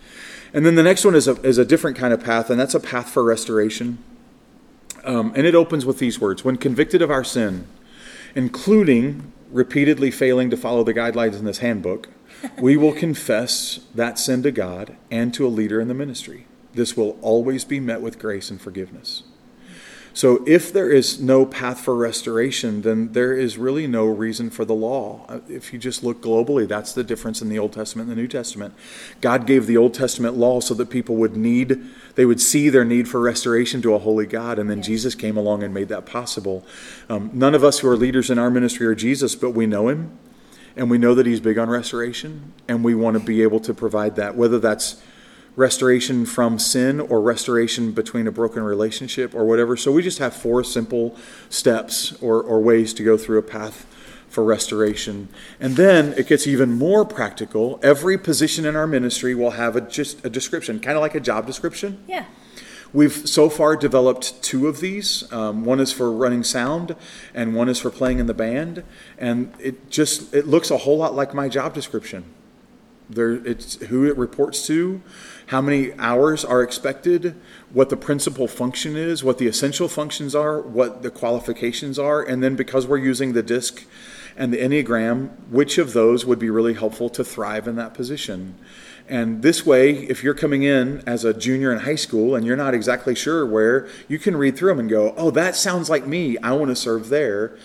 And 0.52 0.64
then 0.64 0.74
the 0.74 0.82
next 0.82 1.04
one 1.04 1.14
is 1.14 1.28
a, 1.28 1.40
is 1.42 1.58
a 1.58 1.64
different 1.64 1.96
kind 1.96 2.14
of 2.14 2.22
path, 2.22 2.50
and 2.50 2.58
that's 2.58 2.74
a 2.74 2.80
path 2.80 3.10
for 3.10 3.22
restoration. 3.24 3.98
Um, 5.04 5.32
and 5.36 5.46
it 5.46 5.54
opens 5.54 5.86
with 5.86 5.98
these 5.98 6.20
words 6.20 6.44
When 6.44 6.56
convicted 6.56 7.02
of 7.02 7.10
our 7.10 7.24
sin, 7.24 7.66
including 8.34 9.32
repeatedly 9.50 10.10
failing 10.10 10.50
to 10.50 10.56
follow 10.56 10.82
the 10.84 10.94
guidelines 10.94 11.38
in 11.38 11.44
this 11.44 11.58
handbook, 11.58 12.08
we 12.58 12.76
will 12.76 12.92
confess 13.06 13.80
that 13.94 14.18
sin 14.18 14.42
to 14.42 14.50
God 14.50 14.96
and 15.10 15.32
to 15.34 15.46
a 15.46 15.48
leader 15.48 15.80
in 15.80 15.88
the 15.88 15.94
ministry. 15.94 16.46
This 16.74 16.96
will 16.96 17.18
always 17.22 17.64
be 17.64 17.80
met 17.80 18.00
with 18.00 18.18
grace 18.18 18.50
and 18.50 18.60
forgiveness. 18.60 19.22
So, 20.16 20.42
if 20.46 20.72
there 20.72 20.88
is 20.88 21.20
no 21.20 21.44
path 21.44 21.80
for 21.80 21.94
restoration, 21.94 22.80
then 22.80 23.12
there 23.12 23.34
is 23.34 23.58
really 23.58 23.86
no 23.86 24.06
reason 24.06 24.48
for 24.48 24.64
the 24.64 24.72
law. 24.72 25.26
Uh, 25.28 25.40
If 25.46 25.74
you 25.74 25.78
just 25.78 26.02
look 26.02 26.22
globally, 26.22 26.66
that's 26.66 26.94
the 26.94 27.04
difference 27.04 27.42
in 27.42 27.50
the 27.50 27.58
Old 27.58 27.74
Testament 27.74 28.08
and 28.08 28.16
the 28.16 28.22
New 28.22 28.26
Testament. 28.26 28.72
God 29.20 29.46
gave 29.46 29.66
the 29.66 29.76
Old 29.76 29.92
Testament 29.92 30.34
law 30.34 30.60
so 30.60 30.72
that 30.72 30.88
people 30.88 31.16
would 31.16 31.36
need, 31.36 31.82
they 32.14 32.24
would 32.24 32.40
see 32.40 32.70
their 32.70 32.82
need 32.82 33.08
for 33.08 33.20
restoration 33.20 33.82
to 33.82 33.92
a 33.92 33.98
holy 33.98 34.24
God, 34.24 34.58
and 34.58 34.70
then 34.70 34.80
Jesus 34.80 35.14
came 35.14 35.36
along 35.36 35.62
and 35.62 35.74
made 35.74 35.88
that 35.88 36.06
possible. 36.06 36.64
Um, 37.10 37.28
none 37.34 37.54
of 37.54 37.62
us 37.62 37.80
who 37.80 37.88
are 37.90 37.96
leaders 37.96 38.30
in 38.30 38.38
our 38.38 38.50
ministry 38.50 38.86
are 38.86 38.94
Jesus, 38.94 39.36
but 39.36 39.50
we 39.50 39.66
know 39.66 39.88
him, 39.88 40.18
and 40.76 40.90
we 40.90 40.96
know 40.96 41.14
that 41.14 41.26
he's 41.26 41.40
big 41.40 41.58
on 41.58 41.68
restoration, 41.68 42.54
and 42.68 42.82
we 42.82 42.94
want 42.94 43.18
to 43.18 43.22
be 43.22 43.42
able 43.42 43.60
to 43.60 43.74
provide 43.74 44.16
that, 44.16 44.34
whether 44.34 44.58
that's 44.58 44.96
restoration 45.56 46.26
from 46.26 46.58
sin 46.58 47.00
or 47.00 47.20
restoration 47.20 47.92
between 47.92 48.26
a 48.26 48.32
broken 48.32 48.62
relationship 48.62 49.34
or 49.34 49.44
whatever. 49.44 49.76
So 49.76 49.90
we 49.90 50.02
just 50.02 50.18
have 50.18 50.34
four 50.34 50.62
simple 50.62 51.16
steps 51.48 52.12
or, 52.22 52.42
or 52.42 52.60
ways 52.60 52.92
to 52.94 53.02
go 53.02 53.16
through 53.16 53.38
a 53.38 53.42
path 53.42 53.86
for 54.28 54.44
restoration. 54.44 55.28
And 55.58 55.76
then 55.76 56.12
it 56.18 56.26
gets 56.26 56.46
even 56.46 56.72
more 56.72 57.06
practical. 57.06 57.80
Every 57.82 58.18
position 58.18 58.66
in 58.66 58.76
our 58.76 58.86
ministry 58.86 59.34
will 59.34 59.52
have 59.52 59.76
a 59.76 59.80
just 59.80 60.24
a 60.26 60.30
description, 60.30 60.78
kind 60.78 60.96
of 60.96 61.00
like 61.00 61.14
a 61.14 61.20
job 61.20 61.46
description. 61.46 62.04
Yeah. 62.06 62.26
We've 62.92 63.12
so 63.12 63.48
far 63.48 63.76
developed 63.76 64.42
two 64.42 64.68
of 64.68 64.80
these. 64.80 65.30
Um, 65.32 65.64
one 65.64 65.80
is 65.80 65.92
for 65.92 66.12
running 66.12 66.44
sound, 66.44 66.96
and 67.34 67.54
one 67.54 67.68
is 67.68 67.78
for 67.78 67.90
playing 67.90 68.18
in 68.18 68.26
the 68.26 68.34
band. 68.34 68.84
And 69.18 69.52
it 69.58 69.90
just 69.90 70.34
it 70.34 70.46
looks 70.46 70.70
a 70.70 70.78
whole 70.78 70.98
lot 70.98 71.14
like 71.14 71.34
my 71.34 71.48
job 71.48 71.72
description. 71.72 72.24
There, 73.08 73.34
it's 73.46 73.76
who 73.86 74.04
it 74.04 74.16
reports 74.16 74.66
to, 74.66 75.00
how 75.46 75.60
many 75.60 75.92
hours 75.98 76.44
are 76.44 76.62
expected, 76.62 77.36
what 77.72 77.88
the 77.88 77.96
principal 77.96 78.48
function 78.48 78.96
is, 78.96 79.22
what 79.22 79.38
the 79.38 79.46
essential 79.46 79.88
functions 79.88 80.34
are, 80.34 80.60
what 80.60 81.02
the 81.02 81.10
qualifications 81.10 81.98
are, 81.98 82.20
and 82.22 82.42
then 82.42 82.56
because 82.56 82.86
we're 82.86 82.98
using 82.98 83.32
the 83.32 83.44
disc 83.44 83.84
and 84.36 84.52
the 84.52 84.58
Enneagram, 84.58 85.30
which 85.50 85.78
of 85.78 85.92
those 85.92 86.26
would 86.26 86.38
be 86.38 86.50
really 86.50 86.74
helpful 86.74 87.08
to 87.10 87.24
thrive 87.24 87.68
in 87.68 87.76
that 87.76 87.94
position. 87.94 88.56
And 89.08 89.42
this 89.42 89.64
way, 89.64 89.92
if 89.92 90.24
you're 90.24 90.34
coming 90.34 90.64
in 90.64 91.02
as 91.06 91.24
a 91.24 91.32
junior 91.32 91.72
in 91.72 91.80
high 91.80 91.94
school 91.94 92.34
and 92.34 92.44
you're 92.44 92.56
not 92.56 92.74
exactly 92.74 93.14
sure 93.14 93.46
where, 93.46 93.88
you 94.08 94.18
can 94.18 94.36
read 94.36 94.56
through 94.56 94.70
them 94.70 94.80
and 94.80 94.90
go, 94.90 95.14
oh, 95.16 95.30
that 95.30 95.54
sounds 95.54 95.88
like 95.88 96.06
me. 96.06 96.36
I 96.38 96.52
want 96.52 96.70
to 96.70 96.76
serve 96.76 97.08
there. 97.08 97.56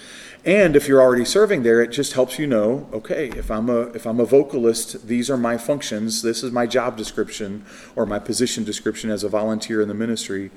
And 0.43 0.75
if 0.75 0.87
you're 0.87 1.01
already 1.01 1.25
serving 1.25 1.61
there, 1.61 1.81
it 1.81 1.91
just 1.91 2.13
helps 2.13 2.39
you 2.39 2.47
know, 2.47 2.89
okay, 2.91 3.29
if 3.29 3.51
I'm 3.51 3.69
a 3.69 3.81
if 3.91 4.07
I'm 4.07 4.19
a 4.19 4.25
vocalist, 4.25 5.07
these 5.07 5.29
are 5.29 5.37
my 5.37 5.55
functions. 5.55 6.23
This 6.23 6.41
is 6.41 6.51
my 6.51 6.65
job 6.65 6.97
description 6.97 7.63
or 7.95 8.07
my 8.07 8.17
position 8.17 8.63
description 8.63 9.11
as 9.11 9.23
a 9.23 9.29
volunteer 9.29 9.81
in 9.81 9.87
the 9.87 9.93
ministry. 9.93 10.49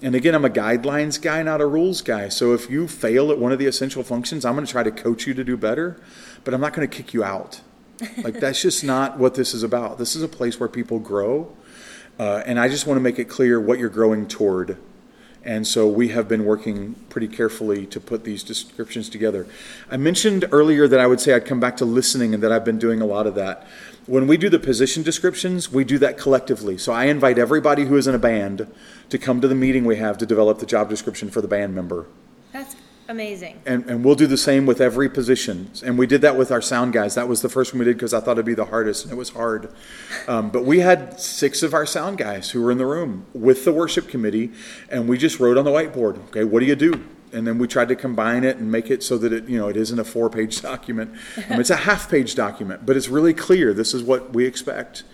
And 0.00 0.14
again, 0.14 0.34
I'm 0.34 0.46
a 0.46 0.50
guidelines 0.50 1.20
guy, 1.20 1.42
not 1.42 1.60
a 1.60 1.66
rules 1.66 2.00
guy. 2.00 2.28
So 2.30 2.54
if 2.54 2.70
you 2.70 2.88
fail 2.88 3.30
at 3.30 3.38
one 3.38 3.52
of 3.52 3.58
the 3.58 3.66
essential 3.66 4.02
functions, 4.02 4.44
I'm 4.44 4.54
going 4.54 4.64
to 4.64 4.70
try 4.70 4.84
to 4.84 4.92
coach 4.92 5.26
you 5.26 5.34
to 5.34 5.44
do 5.44 5.56
better, 5.56 6.00
but 6.44 6.54
I'm 6.54 6.60
not 6.60 6.72
going 6.72 6.88
to 6.88 6.96
kick 6.96 7.12
you 7.12 7.22
out. 7.22 7.60
Like 8.22 8.34
that's 8.40 8.62
just 8.62 8.82
not 8.82 9.18
what 9.18 9.34
this 9.34 9.52
is 9.52 9.62
about. 9.62 9.98
This 9.98 10.16
is 10.16 10.22
a 10.22 10.28
place 10.28 10.58
where 10.58 10.68
people 10.70 11.00
grow, 11.00 11.54
uh, 12.18 12.44
and 12.46 12.58
I 12.58 12.68
just 12.68 12.86
want 12.86 12.96
to 12.96 13.02
make 13.02 13.18
it 13.18 13.26
clear 13.26 13.60
what 13.60 13.78
you're 13.78 13.88
growing 13.90 14.26
toward. 14.26 14.78
And 15.48 15.66
so 15.66 15.88
we 15.88 16.08
have 16.08 16.28
been 16.28 16.44
working 16.44 16.94
pretty 17.08 17.26
carefully 17.26 17.86
to 17.86 17.98
put 17.98 18.22
these 18.22 18.42
descriptions 18.42 19.08
together. 19.08 19.46
I 19.90 19.96
mentioned 19.96 20.44
earlier 20.52 20.86
that 20.86 21.00
I 21.00 21.06
would 21.06 21.20
say 21.20 21.32
I'd 21.32 21.46
come 21.46 21.58
back 21.58 21.78
to 21.78 21.86
listening 21.86 22.34
and 22.34 22.42
that 22.42 22.52
I've 22.52 22.66
been 22.66 22.78
doing 22.78 23.00
a 23.00 23.06
lot 23.06 23.26
of 23.26 23.34
that. 23.36 23.66
When 24.04 24.26
we 24.26 24.36
do 24.36 24.50
the 24.50 24.58
position 24.58 25.02
descriptions, 25.02 25.72
we 25.72 25.84
do 25.84 25.96
that 26.00 26.18
collectively. 26.18 26.76
So 26.76 26.92
I 26.92 27.06
invite 27.06 27.38
everybody 27.38 27.86
who 27.86 27.96
is 27.96 28.06
in 28.06 28.14
a 28.14 28.18
band 28.18 28.70
to 29.08 29.16
come 29.16 29.40
to 29.40 29.48
the 29.48 29.54
meeting 29.54 29.86
we 29.86 29.96
have 29.96 30.18
to 30.18 30.26
develop 30.26 30.58
the 30.58 30.66
job 30.66 30.90
description 30.90 31.30
for 31.30 31.40
the 31.40 31.48
band 31.48 31.74
member. 31.74 32.04
Amazing. 33.10 33.62
And, 33.64 33.88
and 33.88 34.04
we'll 34.04 34.14
do 34.14 34.26
the 34.26 34.36
same 34.36 34.66
with 34.66 34.82
every 34.82 35.08
position. 35.08 35.70
And 35.82 35.98
we 35.98 36.06
did 36.06 36.20
that 36.20 36.36
with 36.36 36.52
our 36.52 36.60
sound 36.60 36.92
guys. 36.92 37.14
That 37.14 37.26
was 37.26 37.40
the 37.40 37.48
first 37.48 37.72
one 37.72 37.78
we 37.78 37.86
did 37.86 37.96
because 37.96 38.12
I 38.12 38.20
thought 38.20 38.32
it'd 38.32 38.44
be 38.44 38.52
the 38.52 38.66
hardest, 38.66 39.04
and 39.04 39.12
it 39.12 39.16
was 39.16 39.30
hard. 39.30 39.72
Um, 40.26 40.50
but 40.50 40.66
we 40.66 40.80
had 40.80 41.18
six 41.18 41.62
of 41.62 41.72
our 41.72 41.86
sound 41.86 42.18
guys 42.18 42.50
who 42.50 42.60
were 42.60 42.70
in 42.70 42.76
the 42.76 42.84
room 42.84 43.24
with 43.32 43.64
the 43.64 43.72
worship 43.72 44.08
committee, 44.08 44.52
and 44.90 45.08
we 45.08 45.16
just 45.16 45.40
wrote 45.40 45.56
on 45.56 45.64
the 45.64 45.70
whiteboard, 45.70 46.18
okay, 46.28 46.44
what 46.44 46.60
do 46.60 46.66
you 46.66 46.76
do? 46.76 47.02
And 47.32 47.46
then 47.46 47.58
we 47.58 47.66
tried 47.66 47.88
to 47.88 47.96
combine 47.96 48.44
it 48.44 48.58
and 48.58 48.70
make 48.70 48.90
it 48.90 49.02
so 49.02 49.16
that 49.16 49.32
it, 49.32 49.48
you 49.48 49.58
know, 49.58 49.68
it 49.68 49.76
isn't 49.76 49.98
a 49.98 50.04
four-page 50.04 50.60
document. 50.62 51.12
Um, 51.48 51.60
it's 51.60 51.70
a 51.70 51.76
half-page 51.76 52.34
document, 52.34 52.84
but 52.84 52.94
it's 52.94 53.08
really 53.08 53.32
clear. 53.32 53.72
This 53.72 53.94
is 53.94 54.02
what 54.02 54.34
we 54.34 54.44
expect. 54.44 55.04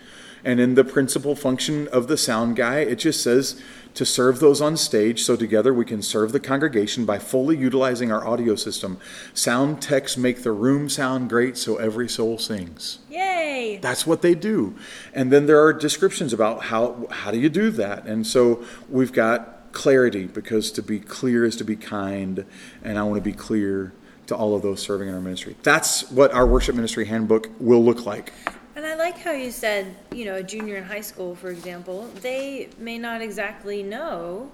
And 0.44 0.58
in 0.60 0.74
the 0.74 0.84
principal 0.84 1.36
function 1.36 1.88
of 1.88 2.08
the 2.08 2.16
sound 2.16 2.56
guy, 2.56 2.80
it 2.80 2.96
just 2.96 3.22
says 3.22 3.60
to 3.94 4.04
serve 4.04 4.40
those 4.40 4.60
on 4.60 4.76
stage 4.76 5.22
so 5.22 5.36
together 5.36 5.72
we 5.72 5.84
can 5.84 6.02
serve 6.02 6.32
the 6.32 6.40
congregation 6.40 7.04
by 7.04 7.18
fully 7.18 7.56
utilizing 7.56 8.10
our 8.10 8.26
audio 8.26 8.54
system. 8.54 8.98
Sound 9.32 9.80
techs 9.80 10.16
make 10.16 10.42
the 10.42 10.52
room 10.52 10.88
sound 10.88 11.28
great 11.28 11.56
so 11.56 11.76
every 11.76 12.08
soul 12.08 12.38
sings. 12.38 12.98
Yay! 13.08 13.78
That's 13.80 14.06
what 14.06 14.22
they 14.22 14.34
do. 14.34 14.76
And 15.12 15.32
then 15.32 15.46
there 15.46 15.62
are 15.64 15.72
descriptions 15.72 16.32
about 16.32 16.64
how 16.64 17.06
how 17.10 17.30
do 17.30 17.38
you 17.38 17.48
do 17.48 17.70
that? 17.70 18.04
And 18.06 18.26
so 18.26 18.64
we've 18.88 19.12
got 19.12 19.72
clarity 19.72 20.26
because 20.26 20.70
to 20.72 20.82
be 20.82 21.00
clear 21.00 21.44
is 21.44 21.56
to 21.56 21.64
be 21.64 21.76
kind 21.76 22.44
and 22.82 22.98
I 22.98 23.02
want 23.04 23.16
to 23.16 23.30
be 23.30 23.36
clear 23.36 23.92
to 24.26 24.34
all 24.34 24.54
of 24.54 24.62
those 24.62 24.80
serving 24.80 25.08
in 25.08 25.14
our 25.14 25.20
ministry. 25.20 25.56
That's 25.62 26.10
what 26.10 26.32
our 26.32 26.46
worship 26.46 26.74
ministry 26.74 27.04
handbook 27.06 27.50
will 27.60 27.84
look 27.84 28.06
like. 28.06 28.32
And 28.76 28.84
I 28.84 28.94
like 28.96 29.18
how 29.18 29.30
you 29.32 29.50
said, 29.50 29.94
you 30.12 30.24
know, 30.24 30.34
a 30.36 30.42
junior 30.42 30.76
in 30.76 30.84
high 30.84 31.00
school, 31.00 31.34
for 31.36 31.50
example, 31.50 32.08
they 32.22 32.68
may 32.78 32.98
not 32.98 33.22
exactly 33.22 33.82
know 33.82 34.50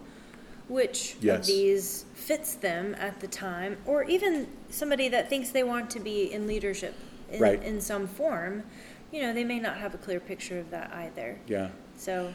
which 0.68 1.16
Yes. 1.20 1.40
of 1.40 1.46
these 1.46 2.04
fits 2.14 2.54
them 2.54 2.94
at 2.96 3.20
the 3.20 3.26
time, 3.26 3.78
or 3.86 4.04
even 4.04 4.46
somebody 4.68 5.08
that 5.08 5.28
thinks 5.28 5.50
they 5.50 5.64
want 5.64 5.90
to 5.90 6.00
be 6.00 6.30
in 6.32 6.46
leadership 6.46 6.94
in, 7.30 7.40
Right. 7.40 7.62
in 7.62 7.80
some 7.80 8.06
form, 8.06 8.62
you 9.10 9.22
know, 9.22 9.32
they 9.32 9.42
may 9.44 9.58
not 9.58 9.78
have 9.78 9.94
a 9.94 9.98
clear 9.98 10.20
picture 10.20 10.58
of 10.58 10.70
that 10.70 10.92
either. 10.94 11.38
Yeah. 11.46 11.70
So 11.96 12.34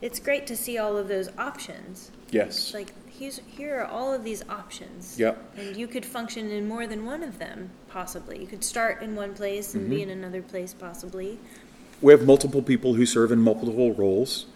it's 0.00 0.18
great 0.18 0.46
to 0.48 0.56
see 0.56 0.78
all 0.78 0.96
of 0.96 1.08
those 1.08 1.28
options. 1.38 2.10
Yes. 2.30 2.72
Like, 2.74 2.92
here's, 3.18 3.40
here 3.46 3.80
are 3.80 3.86
all 3.86 4.12
of 4.12 4.24
these 4.24 4.42
options. 4.48 5.18
Yep. 5.18 5.54
And 5.56 5.76
you 5.76 5.86
could 5.86 6.06
function 6.06 6.50
in 6.50 6.68
more 6.68 6.86
than 6.86 7.04
one 7.04 7.22
of 7.22 7.38
them, 7.38 7.70
possibly. 7.88 8.40
You 8.40 8.46
could 8.46 8.64
start 8.64 9.02
in 9.02 9.16
one 9.16 9.34
place 9.34 9.74
and 9.74 9.82
Mm-hmm. 9.84 9.94
be 9.94 10.02
in 10.02 10.10
another 10.10 10.42
place, 10.42 10.74
possibly. 10.74 11.38
we 12.00 12.12
have 12.12 12.24
multiple 12.24 12.62
people 12.62 12.94
who 12.94 13.04
serve 13.06 13.32
in 13.32 13.40
multiple 13.40 13.92
roles. 13.94 14.46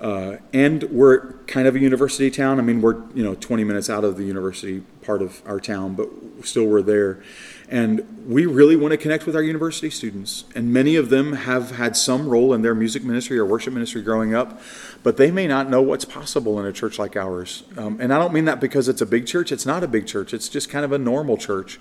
Uh, 0.00 0.36
and 0.52 0.82
we're 0.84 1.32
kind 1.46 1.66
of 1.68 1.76
a 1.76 1.78
university 1.78 2.30
town. 2.30 2.58
I 2.58 2.62
mean, 2.62 2.82
we're 2.82 2.96
you 3.14 3.22
know 3.22 3.36
20 3.36 3.62
minutes 3.64 3.88
out 3.88 4.02
of 4.04 4.16
the 4.16 4.24
university 4.24 4.80
part 5.02 5.22
of 5.22 5.40
our 5.46 5.60
town, 5.60 5.94
but 5.94 6.08
still 6.42 6.66
we're 6.66 6.82
there. 6.82 7.22
And 7.68 8.26
we 8.26 8.44
really 8.44 8.76
want 8.76 8.92
to 8.92 8.98
connect 8.98 9.24
with 9.24 9.34
our 9.34 9.42
university 9.42 9.88
students. 9.88 10.44
And 10.54 10.72
many 10.72 10.96
of 10.96 11.08
them 11.08 11.32
have 11.32 11.72
had 11.72 11.96
some 11.96 12.28
role 12.28 12.52
in 12.52 12.62
their 12.62 12.74
music 12.74 13.02
ministry 13.02 13.38
or 13.38 13.46
worship 13.46 13.72
ministry 13.72 14.02
growing 14.02 14.34
up, 14.34 14.60
but 15.02 15.16
they 15.16 15.30
may 15.30 15.46
not 15.46 15.70
know 15.70 15.80
what's 15.80 16.04
possible 16.04 16.60
in 16.60 16.66
a 16.66 16.72
church 16.72 16.98
like 16.98 17.16
ours. 17.16 17.64
Um, 17.76 17.98
and 18.00 18.12
I 18.12 18.18
don't 18.18 18.34
mean 18.34 18.44
that 18.44 18.60
because 18.60 18.88
it's 18.88 19.00
a 19.00 19.06
big 19.06 19.26
church. 19.26 19.50
It's 19.50 19.64
not 19.64 19.82
a 19.82 19.88
big 19.88 20.06
church. 20.06 20.34
It's 20.34 20.48
just 20.48 20.68
kind 20.68 20.84
of 20.84 20.92
a 20.92 20.98
normal 20.98 21.36
church. 21.38 21.80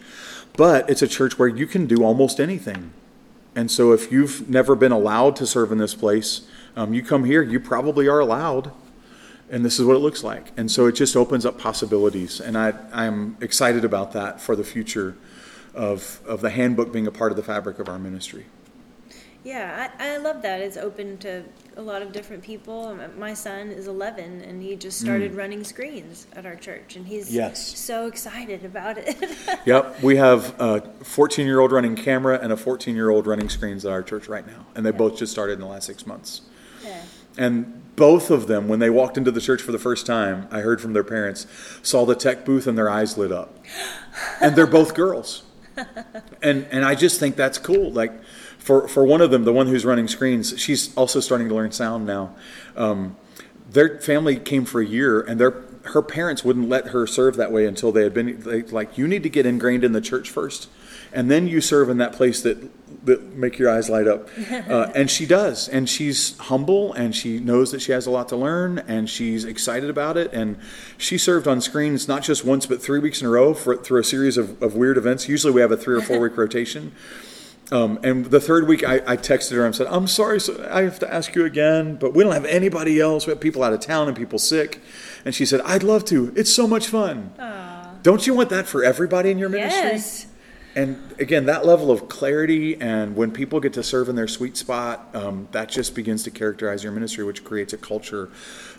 But 0.56 0.90
it's 0.90 1.02
a 1.02 1.08
church 1.08 1.38
where 1.38 1.50
you 1.50 1.68
can 1.68 1.86
do 1.86 2.04
almost 2.04 2.40
anything. 2.40 2.94
And 3.56 3.70
so, 3.70 3.92
if 3.92 4.12
you've 4.12 4.50
never 4.50 4.76
been 4.76 4.92
allowed 4.92 5.36
to 5.36 5.46
serve 5.46 5.72
in 5.72 5.78
this 5.78 5.94
place, 5.94 6.48
um, 6.76 6.94
you 6.94 7.04
come 7.04 7.26
here, 7.26 7.44
you 7.44 7.60
probably 7.60 8.08
are 8.08 8.20
allowed. 8.20 8.72
And 9.52 9.64
this 9.64 9.80
is 9.80 9.86
what 9.86 9.96
it 9.96 10.00
looks 10.00 10.24
like. 10.24 10.52
And 10.58 10.72
so, 10.72 10.88
it 10.88 10.94
just 10.94 11.16
opens 11.16 11.46
up 11.46 11.60
possibilities. 11.60 12.40
And 12.40 12.58
I, 12.58 12.74
I'm 12.92 13.38
excited 13.42 13.86
about 13.86 14.12
that 14.14 14.42
for 14.42 14.56
the 14.56 14.64
future 14.64 15.16
of, 15.74 16.22
of 16.26 16.42
the 16.42 16.50
handbook 16.50 16.92
being 16.92 17.08
a 17.08 17.12
part 17.12 17.32
of 17.32 17.36
the 17.36 17.44
fabric 17.44 17.80
of 17.80 17.90
our 17.90 18.00
ministry. 18.00 18.46
Yeah, 19.46 19.90
I, 20.00 20.14
I 20.14 20.18
love 20.18 20.42
that. 20.44 20.62
It's 20.62 20.78
open 20.78 21.18
to 21.18 21.44
a 21.76 21.82
lot 21.82 22.02
of 22.02 22.14
different 22.14 22.44
people. 22.44 22.98
My 23.18 23.34
son 23.34 23.72
is 23.72 23.88
11 23.88 24.40
and 24.42 24.64
he 24.64 24.78
just 24.78 25.02
started 25.02 25.34
running 25.36 25.66
screens 25.66 26.28
at 26.34 26.46
our 26.46 26.56
church 26.56 26.96
and 26.96 27.06
he's 27.06 27.30
Mm. 27.30 27.34
Yes. 27.34 27.78
so 27.78 28.08
excited 28.08 28.64
about 28.64 28.98
it. 28.98 29.18
Yep, 29.66 30.02
we 30.02 30.16
have 30.16 30.56
a 30.62 30.82
14 31.04 31.46
year 31.46 31.60
old 31.60 31.74
running 31.74 31.96
camera 31.98 32.40
and 32.42 32.54
a 32.54 32.58
14 32.58 32.96
year 32.96 33.10
old 33.10 33.28
running 33.28 33.50
screens 33.50 33.84
at 33.86 33.92
our 33.92 34.02
church 34.04 34.30
right 34.30 34.48
now. 34.48 34.66
And 34.76 34.86
they 34.86 34.92
both 34.92 35.18
just 35.18 35.32
started 35.34 35.54
in 35.54 35.60
the 35.60 35.68
last 35.68 35.88
six 35.88 36.08
months. 36.08 36.42
yeah. 36.84 37.02
And 37.38 37.82
both 37.98 38.32
of 38.32 38.48
them, 38.48 38.68
when 38.70 38.80
they 38.80 38.90
walked 38.90 39.18
into 39.18 39.30
the 39.32 39.42
church 39.42 39.62
for 39.62 39.72
the 39.74 39.80
first 39.80 40.06
time, 40.06 40.48
I 40.52 40.60
heard 40.62 40.80
from 40.80 40.94
their 40.94 41.04
parents, 41.04 41.48
saw 41.82 42.06
the 42.06 42.16
tech 42.16 42.46
booth 42.46 42.66
and 42.66 42.78
their 42.78 42.90
eyes 42.90 43.18
lit 43.18 43.32
up. 43.34 43.54
And 44.40 44.56
they're 44.56 44.68
both 44.68 44.94
girls. 44.96 45.44
And 46.42 46.68
and 46.72 46.84
I 46.84 46.94
just 46.94 47.22
think 47.22 47.38
that's 47.38 47.58
cool. 47.58 47.90
Like 47.90 48.12
for 48.58 48.88
for 48.90 49.06
one 49.06 49.22
of 49.22 49.32
them, 49.32 49.46
the 49.46 49.54
one 49.54 49.68
who's 49.68 49.86
running 49.86 50.10
screens, 50.10 50.60
she's 50.60 50.94
also 50.98 51.22
starting 51.22 51.48
to 51.48 51.56
learn 51.56 51.72
sound 51.72 52.06
now. 52.06 52.36
Um, 52.76 53.16
their 53.70 54.00
family 54.02 54.36
came 54.38 54.66
for 54.66 54.82
a 54.82 54.86
year, 54.86 55.22
and 55.22 55.40
their 55.40 55.64
her 55.86 56.02
parents 56.02 56.44
wouldn't 56.44 56.70
let 56.70 56.88
her 56.88 57.08
serve 57.08 57.36
that 57.38 57.52
way 57.52 57.66
until 57.66 57.92
they 57.92 58.04
had 58.04 58.14
been 58.14 58.42
they, 58.42 58.62
like, 58.64 58.98
you 58.98 59.08
need 59.08 59.24
to 59.24 59.30
get 59.30 59.46
ingrained 59.46 59.84
in 59.84 59.94
the 59.94 60.02
church 60.02 60.30
first, 60.30 60.70
and 61.12 61.32
then 61.32 61.48
you 61.48 61.62
serve 61.62 61.90
in 61.90 61.98
that 61.98 62.14
place 62.14 62.42
that 62.42 62.58
that 63.04 63.36
make 63.36 63.60
your 63.60 63.70
eyes 63.70 63.90
light 63.90 64.08
up. 64.08 64.30
Uh, 64.74 64.92
and 64.96 65.10
she 65.10 65.26
does, 65.26 65.68
and 65.68 65.90
she's 65.90 66.38
humble, 66.38 66.94
and 66.94 67.16
she 67.16 67.40
knows 67.40 67.72
that 67.72 67.82
she 67.82 67.92
has 67.92 68.06
a 68.06 68.12
lot 68.12 68.30
to 68.30 68.36
learn, 68.36 68.80
and 68.88 69.10
she's 69.10 69.44
excited 69.44 69.90
about 69.90 70.16
it. 70.16 70.32
And 70.32 70.58
she 70.98 71.18
served 71.18 71.48
on 71.48 71.60
screens 71.60 72.08
not 72.08 72.24
just 72.24 72.46
once, 72.46 72.66
but 72.66 72.82
three 72.82 73.00
weeks 73.00 73.20
in 73.20 73.28
a 73.28 73.30
row 73.30 73.54
for, 73.54 73.76
through 73.76 74.00
a 74.00 74.04
series 74.04 74.38
of, 74.38 74.62
of 74.62 74.76
weird 74.76 74.98
events. 74.98 75.28
Usually, 75.28 75.52
we 75.52 75.62
have 75.62 75.72
a 75.72 75.78
three 75.78 75.96
or 75.96 76.02
four 76.02 76.20
week 76.20 76.38
rotation. 76.38 76.94
Um, 77.72 78.00
and 78.04 78.26
the 78.26 78.40
third 78.40 78.68
week, 78.68 78.84
I, 78.84 78.98
I 79.06 79.18
texted 79.18 79.54
her 79.54 79.66
and 79.66 79.76
said, 79.76 79.88
I'm 79.88 80.08
sorry, 80.08 80.40
so 80.40 80.68
I 80.72 80.84
have 80.84 81.00
to 81.00 81.12
ask 81.14 81.34
you 81.36 81.46
again, 81.46 81.96
but 81.96 82.14
we 82.14 82.24
don't 82.24 82.34
have 82.34 82.46
anybody 82.46 83.00
else. 83.00 83.26
We 83.26 83.32
have 83.32 83.40
people 83.40 83.64
out 83.64 83.74
of 83.74 83.80
town 83.80 84.08
and 84.08 84.16
people 84.16 84.40
sick. 84.40 84.82
And 85.26 85.34
she 85.34 85.46
said, 85.46 85.62
I'd 85.62 85.84
love 85.84 86.06
to. 86.06 86.32
It's 86.36 86.54
so 86.54 86.68
much 86.68 86.88
fun. 86.88 87.34
Don't 88.04 88.28
you 88.28 88.34
want 88.36 88.50
that 88.50 88.68
for 88.68 88.84
everybody 88.84 89.32
in 89.32 89.40
your 89.40 89.50
ministry? 89.50 89.82
Yes. 89.82 90.28
And 90.76 91.14
again, 91.20 91.46
that 91.46 91.66
level 91.68 91.92
of 91.92 92.10
clarity 92.10 92.80
and 92.82 93.16
when 93.16 93.32
people 93.32 93.60
get 93.60 93.74
to 93.74 93.84
serve 93.84 94.10
in 94.10 94.16
their 94.16 94.28
sweet 94.28 94.58
spot, 94.58 95.08
um, 95.14 95.48
that 95.52 95.70
just 95.70 95.94
begins 95.94 96.24
to 96.24 96.32
characterize 96.32 96.84
your 96.84 96.92
ministry, 96.92 97.24
which 97.24 97.44
creates 97.44 97.74
a 97.74 97.78
culture 97.78 98.30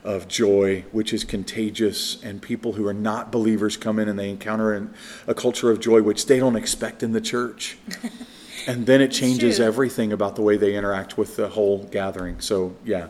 of 0.02 0.26
joy, 0.26 0.84
which 0.90 1.12
is 1.12 1.22
contagious. 1.22 2.20
And 2.24 2.42
people 2.42 2.72
who 2.72 2.86
are 2.88 2.94
not 2.94 3.30
believers 3.30 3.76
come 3.76 4.00
in 4.00 4.08
and 4.08 4.18
they 4.18 4.28
encounter 4.30 4.72
an, 4.74 4.92
a 5.28 5.34
culture 5.34 5.70
of 5.70 5.78
joy, 5.78 6.02
which 6.02 6.26
they 6.26 6.40
don't 6.40 6.56
expect 6.56 7.04
in 7.04 7.12
the 7.12 7.20
church. 7.20 7.78
and 8.66 8.86
then 8.86 9.00
it 9.00 9.12
changes 9.12 9.56
true. 9.56 9.64
everything 9.64 10.12
about 10.12 10.34
the 10.34 10.42
way 10.42 10.56
they 10.56 10.74
interact 10.74 11.16
with 11.16 11.36
the 11.36 11.48
whole 11.48 11.84
gathering. 11.84 12.40
So, 12.40 12.74
yeah. 12.84 13.08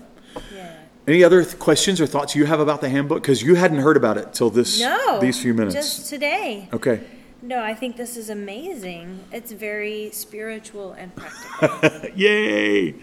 Yeah. 0.54 0.72
any 1.08 1.24
other 1.24 1.42
th- 1.42 1.58
questions 1.58 2.00
or 2.02 2.06
thoughts 2.06 2.34
you 2.34 2.44
have 2.44 2.60
about 2.60 2.82
the 2.82 2.90
handbook? 2.90 3.22
Because 3.22 3.40
you 3.42 3.54
hadn't 3.54 3.78
heard 3.78 3.96
about 3.96 4.18
it 4.18 4.34
till 4.34 4.50
this 4.50 4.78
No. 4.80 5.20
these 5.20 5.40
few 5.40 5.54
minutes. 5.54 5.74
Just 5.74 6.10
today. 6.10 6.68
okay. 6.72 7.00
No, 7.44 7.62
I 7.62 7.74
think 7.74 7.98
this 7.98 8.16
is 8.16 8.30
amazing. 8.30 9.20
It's 9.30 9.52
very 9.52 10.10
spiritual 10.12 10.92
and 10.92 11.14
practical, 11.14 12.10
Yay! 12.14 12.94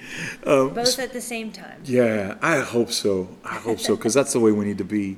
Um, 0.48 0.74
both 0.74 0.98
at 0.98 1.14
the 1.14 1.22
same 1.22 1.52
time. 1.52 1.80
Yeah, 1.86 2.40
I 2.42 2.58
hope 2.58 2.92
so. 2.92 3.30
I 3.46 3.58
hope 3.58 3.78
so 3.78 3.96
because 3.96 4.16
that's 4.16 4.34
the 4.34 4.40
way 4.40 4.52
we 4.52 4.66
need 4.66 4.80
to 4.80 4.84
be. 4.84 5.18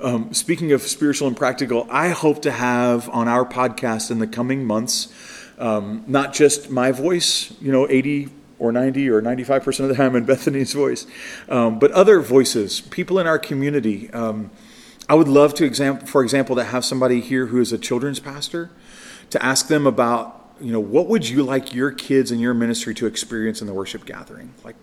Um, 0.00 0.32
speaking 0.32 0.70
of 0.70 0.82
spiritual 0.82 1.26
and 1.26 1.36
practical, 1.36 1.88
I 1.90 2.10
hope 2.10 2.42
to 2.42 2.52
have 2.52 3.08
on 3.08 3.26
our 3.26 3.44
podcast 3.44 4.12
in 4.12 4.20
the 4.20 4.28
coming 4.28 4.64
months 4.64 5.12
um, 5.58 6.04
not 6.06 6.32
just 6.32 6.70
my 6.70 6.92
voice, 6.92 7.52
you 7.60 7.72
know, 7.72 7.88
80 7.90 8.28
or 8.60 8.70
90 8.70 9.10
or 9.10 9.20
95% 9.20 9.80
of 9.80 9.88
the 9.88 9.96
time 9.96 10.14
in 10.14 10.24
Bethany's 10.26 10.72
voice, 10.72 11.04
um, 11.48 11.80
but 11.80 11.90
other 11.90 12.20
voices, 12.20 12.80
people 12.80 13.18
in 13.18 13.26
our 13.26 13.40
community. 13.40 14.08
I 15.08 15.14
would 15.14 15.28
love 15.28 15.54
to, 15.54 15.64
exam- 15.64 16.00
for 16.00 16.22
example, 16.22 16.56
to 16.56 16.64
have 16.64 16.84
somebody 16.84 17.20
here 17.20 17.46
who 17.46 17.60
is 17.60 17.72
a 17.72 17.78
children's 17.78 18.20
pastor 18.20 18.70
to 19.30 19.44
ask 19.44 19.68
them 19.68 19.86
about, 19.86 20.54
you 20.60 20.72
know, 20.72 20.80
what 20.80 21.08
would 21.08 21.28
you 21.28 21.42
like 21.42 21.74
your 21.74 21.90
kids 21.90 22.30
and 22.30 22.40
your 22.40 22.54
ministry 22.54 22.94
to 22.94 23.06
experience 23.06 23.60
in 23.60 23.66
the 23.66 23.74
worship 23.74 24.04
gathering? 24.04 24.54
Like, 24.64 24.76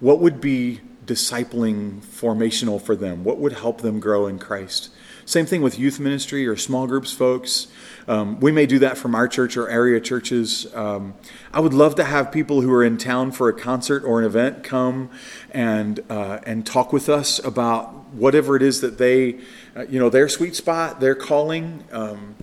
what 0.00 0.20
would 0.20 0.40
be 0.40 0.80
discipling 1.08 2.00
formational 2.00 2.80
for 2.80 2.94
them? 2.94 3.24
What 3.24 3.38
would 3.38 3.54
help 3.54 3.80
them 3.80 3.98
grow 3.98 4.28
in 4.28 4.38
Christ? 4.38 4.90
Same 5.28 5.44
thing 5.44 5.60
with 5.60 5.78
youth 5.78 6.00
ministry 6.00 6.46
or 6.46 6.56
small 6.56 6.86
groups 6.86 7.12
folks. 7.12 7.66
Um, 8.06 8.40
we 8.40 8.50
may 8.50 8.64
do 8.64 8.78
that 8.78 8.96
from 8.96 9.14
our 9.14 9.28
church 9.28 9.58
or 9.58 9.68
area 9.68 10.00
churches. 10.00 10.72
Um, 10.74 11.12
I 11.52 11.60
would 11.60 11.74
love 11.74 11.96
to 11.96 12.04
have 12.04 12.32
people 12.32 12.62
who 12.62 12.72
are 12.72 12.82
in 12.82 12.96
town 12.96 13.32
for 13.32 13.50
a 13.50 13.52
concert 13.52 14.04
or 14.04 14.20
an 14.20 14.24
event 14.24 14.64
come 14.64 15.10
and 15.50 16.00
uh, 16.08 16.38
and 16.44 16.64
talk 16.64 16.94
with 16.94 17.10
us 17.10 17.44
about 17.44 17.92
whatever 18.14 18.56
it 18.56 18.62
is 18.62 18.80
that 18.80 18.96
they, 18.96 19.40
uh, 19.76 19.82
you 19.82 19.98
know, 19.98 20.08
their 20.08 20.30
sweet 20.30 20.56
spot, 20.56 20.98
their 20.98 21.14
calling. 21.14 21.84
Um, 21.92 22.36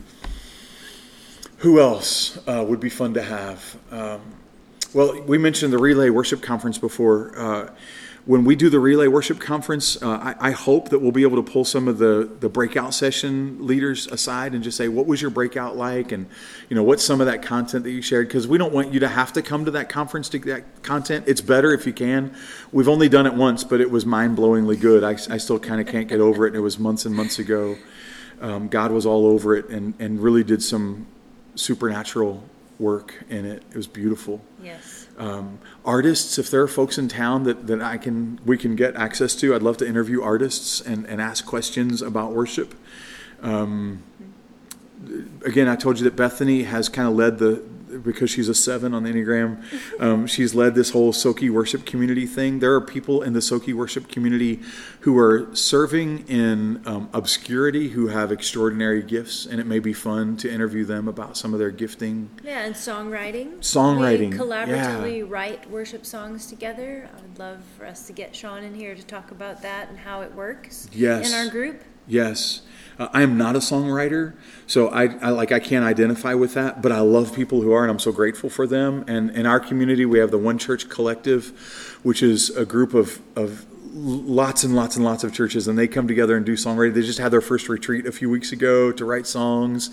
who 1.57 1.79
else 1.79 2.37
uh, 2.47 2.63
would 2.67 2.79
be 2.79 2.91
fun 2.91 3.15
to 3.15 3.23
have? 3.23 3.77
Um, 3.89 4.21
well, 4.93 5.19
we 5.23 5.39
mentioned 5.39 5.73
the 5.73 5.79
Relay 5.79 6.11
Worship 6.11 6.43
Conference 6.43 6.77
before. 6.77 7.35
When 8.25 8.43
we 8.43 8.55
do 8.55 8.71
the 8.71 8.79
Relay 8.79 9.05
Worship 9.05 9.39
Conference, 9.39 10.01
uh, 10.01 10.09
I, 10.09 10.47
I, 10.47 10.51
hope 10.51 10.89
that 10.89 10.97
we'll 10.97 11.11
be 11.11 11.21
able 11.21 11.43
to 11.43 11.51
pull 11.51 11.63
some 11.63 11.87
of 11.87 11.99
the, 11.99 12.27
the 12.39 12.49
breakout 12.49 12.95
session 12.95 13.67
leaders 13.67 14.07
aside 14.07 14.55
and 14.55 14.63
just 14.63 14.77
say, 14.77 14.87
what 14.87 15.05
was 15.05 15.21
your 15.21 15.29
breakout 15.29 15.77
like? 15.77 16.11
And, 16.11 16.25
you 16.67 16.75
know, 16.75 16.81
what's 16.81 17.03
some 17.03 17.21
of 17.21 17.27
that 17.27 17.43
content 17.43 17.83
that 17.83 17.91
you 17.91 18.01
shared? 18.01 18.27
Because 18.27 18.47
we 18.47 18.57
don't 18.57 18.73
want 18.73 18.91
you 18.91 18.99
to 19.01 19.07
have 19.07 19.31
to 19.33 19.43
come 19.43 19.65
to 19.65 19.71
that 19.71 19.89
conference 19.89 20.27
to 20.29 20.39
get 20.39 20.55
that 20.55 20.81
content. 20.81 21.25
It's 21.27 21.41
better 21.41 21.71
if 21.71 21.85
you 21.85 21.93
can. 21.93 22.33
We've 22.71 22.89
only 22.89 23.09
done 23.09 23.27
it 23.27 23.35
once, 23.35 23.63
but 23.63 23.79
it 23.79 23.91
was 23.91 24.07
mind 24.07 24.35
blowingly 24.35 24.81
good. 24.81 25.03
I, 25.03 25.11
I 25.11 25.37
still 25.37 25.59
kind 25.59 25.79
of 25.79 25.85
can't 25.85 26.07
get 26.07 26.19
over 26.19 26.47
it. 26.47 26.49
And 26.49 26.55
it 26.55 26.61
was 26.61 26.79
months 26.79 27.05
and 27.05 27.13
months 27.13 27.37
ago. 27.37 27.77
Um, 28.41 28.69
God 28.69 28.91
was 28.91 29.05
all 29.05 29.27
over 29.27 29.55
it 29.55 29.69
and, 29.69 29.93
and 29.99 30.19
really 30.19 30.43
did 30.43 30.63
some 30.63 31.05
supernatural 31.53 32.43
work 32.79 33.23
in 33.29 33.45
it. 33.45 33.63
It 33.71 33.77
was 33.77 33.87
beautiful. 33.87 34.41
Yes. 34.61 35.07
Um, 35.17 35.59
artists, 35.83 36.37
if 36.37 36.51
there 36.51 36.61
are 36.61 36.67
folks 36.67 36.97
in 36.97 37.07
town 37.07 37.43
that, 37.43 37.67
that 37.67 37.81
I 37.81 37.97
can 37.97 38.39
we 38.45 38.57
can 38.57 38.75
get 38.75 38.95
access 38.95 39.35
to, 39.35 39.55
I'd 39.55 39.63
love 39.63 39.77
to 39.77 39.87
interview 39.87 40.21
artists 40.21 40.81
and, 40.81 41.05
and 41.05 41.21
ask 41.21 41.45
questions 41.45 42.01
about 42.01 42.33
worship. 42.33 42.75
Um, 43.41 44.03
again, 45.45 45.67
I 45.67 45.75
told 45.75 45.99
you 45.99 46.03
that 46.05 46.15
Bethany 46.15 46.63
has 46.63 46.89
kind 46.89 47.07
of 47.07 47.15
led 47.15 47.37
the 47.37 47.63
because 48.03 48.29
she's 48.29 48.49
a 48.49 48.55
seven 48.55 48.93
on 48.93 49.03
the 49.03 49.11
Enneagram. 49.11 49.61
Um, 49.99 50.27
she's 50.27 50.53
led 50.55 50.75
this 50.75 50.89
whole 50.91 51.13
Soki 51.13 51.49
worship 51.49 51.85
community 51.85 52.25
thing. 52.25 52.59
There 52.59 52.73
are 52.73 52.81
people 52.81 53.21
in 53.21 53.33
the 53.33 53.39
Soki 53.39 53.73
worship 53.73 54.07
community 54.07 54.59
who 55.01 55.17
are 55.17 55.47
serving 55.55 56.27
in 56.27 56.81
um, 56.85 57.09
obscurity 57.13 57.89
who 57.89 58.07
have 58.07 58.31
extraordinary 58.31 59.01
gifts, 59.01 59.45
and 59.45 59.59
it 59.59 59.65
may 59.65 59.79
be 59.79 59.93
fun 59.93 60.37
to 60.37 60.51
interview 60.51 60.85
them 60.85 61.07
about 61.07 61.37
some 61.37 61.53
of 61.53 61.59
their 61.59 61.71
gifting. 61.71 62.29
Yeah, 62.43 62.61
and 62.65 62.75
songwriting. 62.75 63.57
Songwriting, 63.59 64.31
We 64.31 64.37
collaboratively 64.37 65.17
yeah. 65.19 65.25
write 65.27 65.69
worship 65.69 66.05
songs 66.05 66.47
together. 66.47 67.09
I 67.15 67.21
would 67.21 67.39
love 67.39 67.59
for 67.77 67.85
us 67.85 68.07
to 68.07 68.13
get 68.13 68.35
Sean 68.35 68.63
in 68.63 68.73
here 68.73 68.95
to 68.95 69.03
talk 69.03 69.31
about 69.31 69.61
that 69.61 69.89
and 69.89 69.97
how 69.97 70.21
it 70.21 70.33
works 70.33 70.87
Yes. 70.91 71.29
in 71.31 71.35
our 71.37 71.49
group. 71.51 71.81
Yes. 72.07 72.61
Uh, 72.97 73.09
I 73.13 73.21
am 73.21 73.37
not 73.37 73.55
a 73.55 73.59
songwriter, 73.59 74.33
so 74.67 74.89
I, 74.89 75.15
I 75.17 75.29
like 75.29 75.51
I 75.51 75.59
can't 75.59 75.85
identify 75.85 76.33
with 76.33 76.53
that. 76.53 76.81
But 76.81 76.91
I 76.91 76.99
love 76.99 77.33
people 77.33 77.61
who 77.61 77.71
are, 77.73 77.83
and 77.83 77.91
I'm 77.91 77.99
so 77.99 78.11
grateful 78.11 78.49
for 78.49 78.67
them. 78.67 79.03
And 79.07 79.31
in 79.31 79.45
our 79.45 79.59
community, 79.59 80.05
we 80.05 80.19
have 80.19 80.31
the 80.31 80.37
One 80.37 80.57
Church 80.57 80.89
Collective, 80.89 81.99
which 82.03 82.23
is 82.23 82.49
a 82.55 82.65
group 82.65 82.93
of 82.93 83.19
of 83.35 83.65
lots 83.95 84.65
and 84.65 84.75
lots 84.75 84.97
and 84.97 85.05
lots 85.05 85.23
of 85.23 85.33
churches, 85.33 85.67
and 85.67 85.77
they 85.77 85.87
come 85.87 86.07
together 86.07 86.35
and 86.35 86.45
do 86.45 86.53
songwriting. 86.53 86.93
They 86.93 87.01
just 87.01 87.19
had 87.19 87.31
their 87.31 87.41
first 87.41 87.69
retreat 87.69 88.05
a 88.05 88.11
few 88.11 88.29
weeks 88.29 88.51
ago 88.51 88.91
to 88.91 89.05
write 89.05 89.25
songs. 89.25 89.89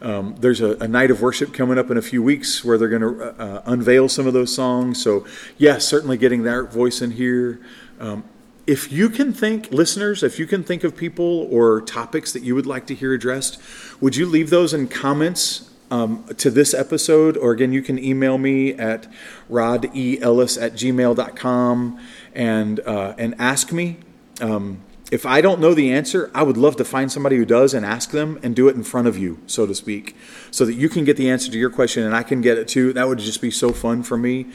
Um, 0.00 0.36
there's 0.38 0.60
a, 0.60 0.76
a 0.76 0.88
night 0.88 1.10
of 1.10 1.20
worship 1.20 1.52
coming 1.52 1.76
up 1.76 1.90
in 1.90 1.96
a 1.96 2.02
few 2.02 2.22
weeks 2.22 2.64
where 2.64 2.78
they're 2.78 2.88
going 2.88 3.02
to 3.02 3.40
uh, 3.40 3.62
unveil 3.66 4.08
some 4.08 4.26
of 4.26 4.32
those 4.32 4.54
songs. 4.54 5.02
So, 5.02 5.26
yes, 5.58 5.84
certainly 5.84 6.16
getting 6.16 6.44
their 6.44 6.64
voice 6.64 7.02
in 7.02 7.10
here. 7.10 7.60
Um, 7.98 8.24
if 8.66 8.92
you 8.92 9.08
can 9.08 9.32
think, 9.32 9.70
listeners, 9.70 10.22
if 10.22 10.38
you 10.38 10.46
can 10.46 10.62
think 10.62 10.84
of 10.84 10.96
people 10.96 11.48
or 11.50 11.80
topics 11.80 12.32
that 12.32 12.42
you 12.42 12.54
would 12.54 12.66
like 12.66 12.86
to 12.86 12.94
hear 12.94 13.12
addressed, 13.12 13.60
would 14.00 14.16
you 14.16 14.26
leave 14.26 14.50
those 14.50 14.74
in 14.74 14.88
comments 14.88 15.70
um, 15.90 16.24
to 16.36 16.50
this 16.50 16.74
episode? 16.74 17.36
Or 17.36 17.52
again, 17.52 17.72
you 17.72 17.82
can 17.82 17.98
email 17.98 18.38
me 18.38 18.74
at 18.74 19.06
rodeellis 19.50 20.60
at 20.60 20.72
gmail.com 20.74 22.00
and, 22.34 22.80
uh, 22.80 23.14
and 23.18 23.34
ask 23.38 23.72
me. 23.72 23.98
Um, 24.40 24.80
if 25.10 25.26
I 25.26 25.40
don't 25.40 25.60
know 25.60 25.74
the 25.74 25.92
answer, 25.92 26.30
I 26.34 26.44
would 26.44 26.56
love 26.56 26.76
to 26.76 26.84
find 26.84 27.10
somebody 27.10 27.36
who 27.36 27.44
does 27.44 27.74
and 27.74 27.84
ask 27.84 28.12
them 28.12 28.38
and 28.42 28.54
do 28.54 28.68
it 28.68 28.76
in 28.76 28.84
front 28.84 29.08
of 29.08 29.18
you, 29.18 29.38
so 29.46 29.66
to 29.66 29.74
speak, 29.74 30.16
so 30.50 30.64
that 30.64 30.74
you 30.74 30.88
can 30.88 31.04
get 31.04 31.16
the 31.16 31.28
answer 31.28 31.50
to 31.50 31.58
your 31.58 31.70
question 31.70 32.04
and 32.04 32.14
I 32.14 32.22
can 32.22 32.40
get 32.40 32.58
it 32.58 32.68
too. 32.68 32.92
That 32.92 33.08
would 33.08 33.18
just 33.18 33.40
be 33.40 33.50
so 33.50 33.72
fun 33.72 34.04
for 34.04 34.16
me. 34.16 34.46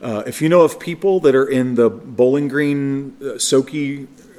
Uh, 0.00 0.22
if 0.26 0.40
you 0.40 0.48
know 0.48 0.62
of 0.62 0.78
people 0.78 1.18
that 1.20 1.34
are 1.34 1.46
in 1.46 1.74
the 1.74 1.90
Bowling 1.90 2.46
Green, 2.46 3.16
uh, 3.22 3.34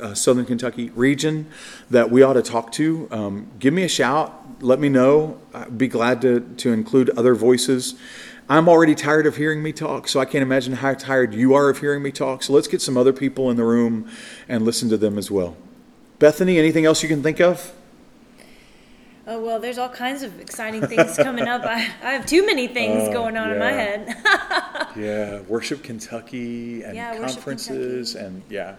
uh, 0.01 0.13
Southern 0.13 0.45
Kentucky 0.45 0.91
region 0.91 1.47
that 1.89 2.09
we 2.09 2.21
ought 2.21 2.33
to 2.33 2.41
talk 2.41 2.71
to, 2.73 3.07
um, 3.11 3.51
give 3.59 3.73
me 3.73 3.83
a 3.83 3.89
shout. 3.89 4.61
Let 4.61 4.79
me 4.79 4.87
know. 4.87 5.41
I'd 5.53 5.77
be 5.77 5.87
glad 5.87 6.21
to, 6.21 6.39
to 6.39 6.71
include 6.71 7.09
other 7.11 7.35
voices. 7.35 7.95
I'm 8.47 8.69
already 8.69 8.93
tired 8.93 9.25
of 9.25 9.37
hearing 9.37 9.63
me 9.63 9.73
talk, 9.73 10.07
so 10.07 10.19
I 10.19 10.25
can't 10.25 10.43
imagine 10.43 10.73
how 10.73 10.93
tired 10.93 11.33
you 11.33 11.55
are 11.55 11.69
of 11.69 11.79
hearing 11.79 12.03
me 12.03 12.11
talk. 12.11 12.43
So 12.43 12.53
let's 12.53 12.67
get 12.67 12.81
some 12.81 12.95
other 12.95 13.11
people 13.11 13.49
in 13.49 13.57
the 13.57 13.63
room 13.63 14.09
and 14.47 14.63
listen 14.63 14.87
to 14.89 14.97
them 14.97 15.17
as 15.17 15.31
well. 15.31 15.57
Bethany, 16.19 16.57
anything 16.57 16.85
else 16.85 17.03
you 17.03 17.09
can 17.09 17.21
think 17.21 17.39
of? 17.41 17.73
Oh 19.27 19.43
well, 19.43 19.59
there's 19.59 19.79
all 19.79 19.89
kinds 19.89 20.21
of 20.21 20.39
exciting 20.39 20.85
things 20.85 21.17
coming 21.17 21.47
up. 21.47 21.63
I, 21.65 21.75
I 22.03 22.11
have 22.11 22.27
too 22.27 22.45
many 22.45 22.67
things 22.67 23.07
Oh, 23.07 23.13
going 23.13 23.37
on 23.37 23.51
in 23.51 23.59
my 23.59 23.71
head. 23.71 24.15
Yeah, 24.95 25.41
Worship 25.41 25.83
Kentucky 25.83 26.81
and 26.83 26.95
Yeah, 26.95 27.17
conferences 27.19 28.15
and 28.15 28.43
yeah. 28.49 28.75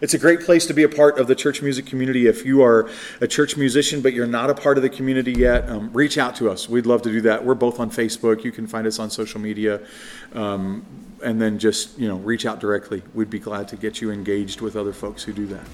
It's 0.00 0.14
a 0.14 0.18
great 0.18 0.40
place 0.40 0.64
to 0.66 0.72
be 0.72 0.82
a 0.82 0.88
part 0.88 1.18
of 1.18 1.26
the 1.26 1.34
church 1.34 1.60
music 1.60 1.84
community. 1.84 2.26
If 2.26 2.46
you 2.46 2.62
are 2.62 2.88
a 3.20 3.26
church 3.28 3.54
musician 3.58 4.00
but 4.00 4.14
you're 4.14 4.26
not 4.26 4.48
a 4.48 4.54
part 4.54 4.78
of 4.78 4.82
the 4.82 4.88
community 4.88 5.32
yet, 5.32 5.68
um, 5.68 5.92
reach 5.92 6.16
out 6.16 6.34
to 6.36 6.48
us. 6.48 6.70
We'd 6.70 6.86
love 6.86 7.02
to 7.02 7.10
do 7.12 7.20
that. 7.22 7.44
We're 7.44 7.54
both 7.54 7.80
on 7.80 7.90
Facebook. 7.90 8.44
You 8.44 8.52
can 8.52 8.66
find 8.66 8.86
us 8.86 8.98
on 8.98 9.10
social 9.10 9.40
media. 9.40 9.80
Um, 10.32 10.86
and 11.22 11.38
then 11.38 11.58
just, 11.58 11.98
you 11.98 12.08
know, 12.08 12.16
reach 12.16 12.46
out 12.46 12.60
directly. 12.60 13.02
We'd 13.12 13.28
be 13.28 13.40
glad 13.40 13.68
to 13.68 13.76
get 13.76 14.00
you 14.00 14.10
engaged 14.10 14.62
with 14.62 14.74
other 14.74 14.94
folks 14.94 15.22
who 15.24 15.34
do 15.34 15.46
that. 15.48 15.66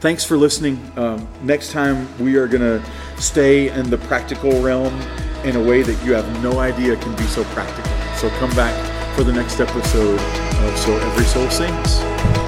Thanks 0.00 0.24
for 0.24 0.38
listening. 0.38 0.80
Um, 0.96 1.28
next 1.42 1.72
time, 1.72 2.08
we 2.18 2.36
are 2.36 2.48
going 2.48 2.62
to 2.62 2.82
stay 3.20 3.68
in 3.68 3.90
the 3.90 3.98
practical 3.98 4.62
realm 4.62 4.98
in 5.44 5.56
a 5.56 5.62
way 5.62 5.82
that 5.82 6.04
you 6.06 6.14
have 6.14 6.42
no 6.42 6.58
idea 6.58 6.96
can 6.96 7.14
be 7.16 7.24
so 7.24 7.44
practical. 7.44 7.92
So 8.16 8.30
come 8.38 8.50
back 8.56 8.74
for 9.14 9.24
the 9.24 9.32
next 9.32 9.60
episode 9.60 10.18
of 10.18 10.78
So 10.78 10.96
Every 10.96 11.24
Soul 11.24 11.50
Sings. 11.50 12.39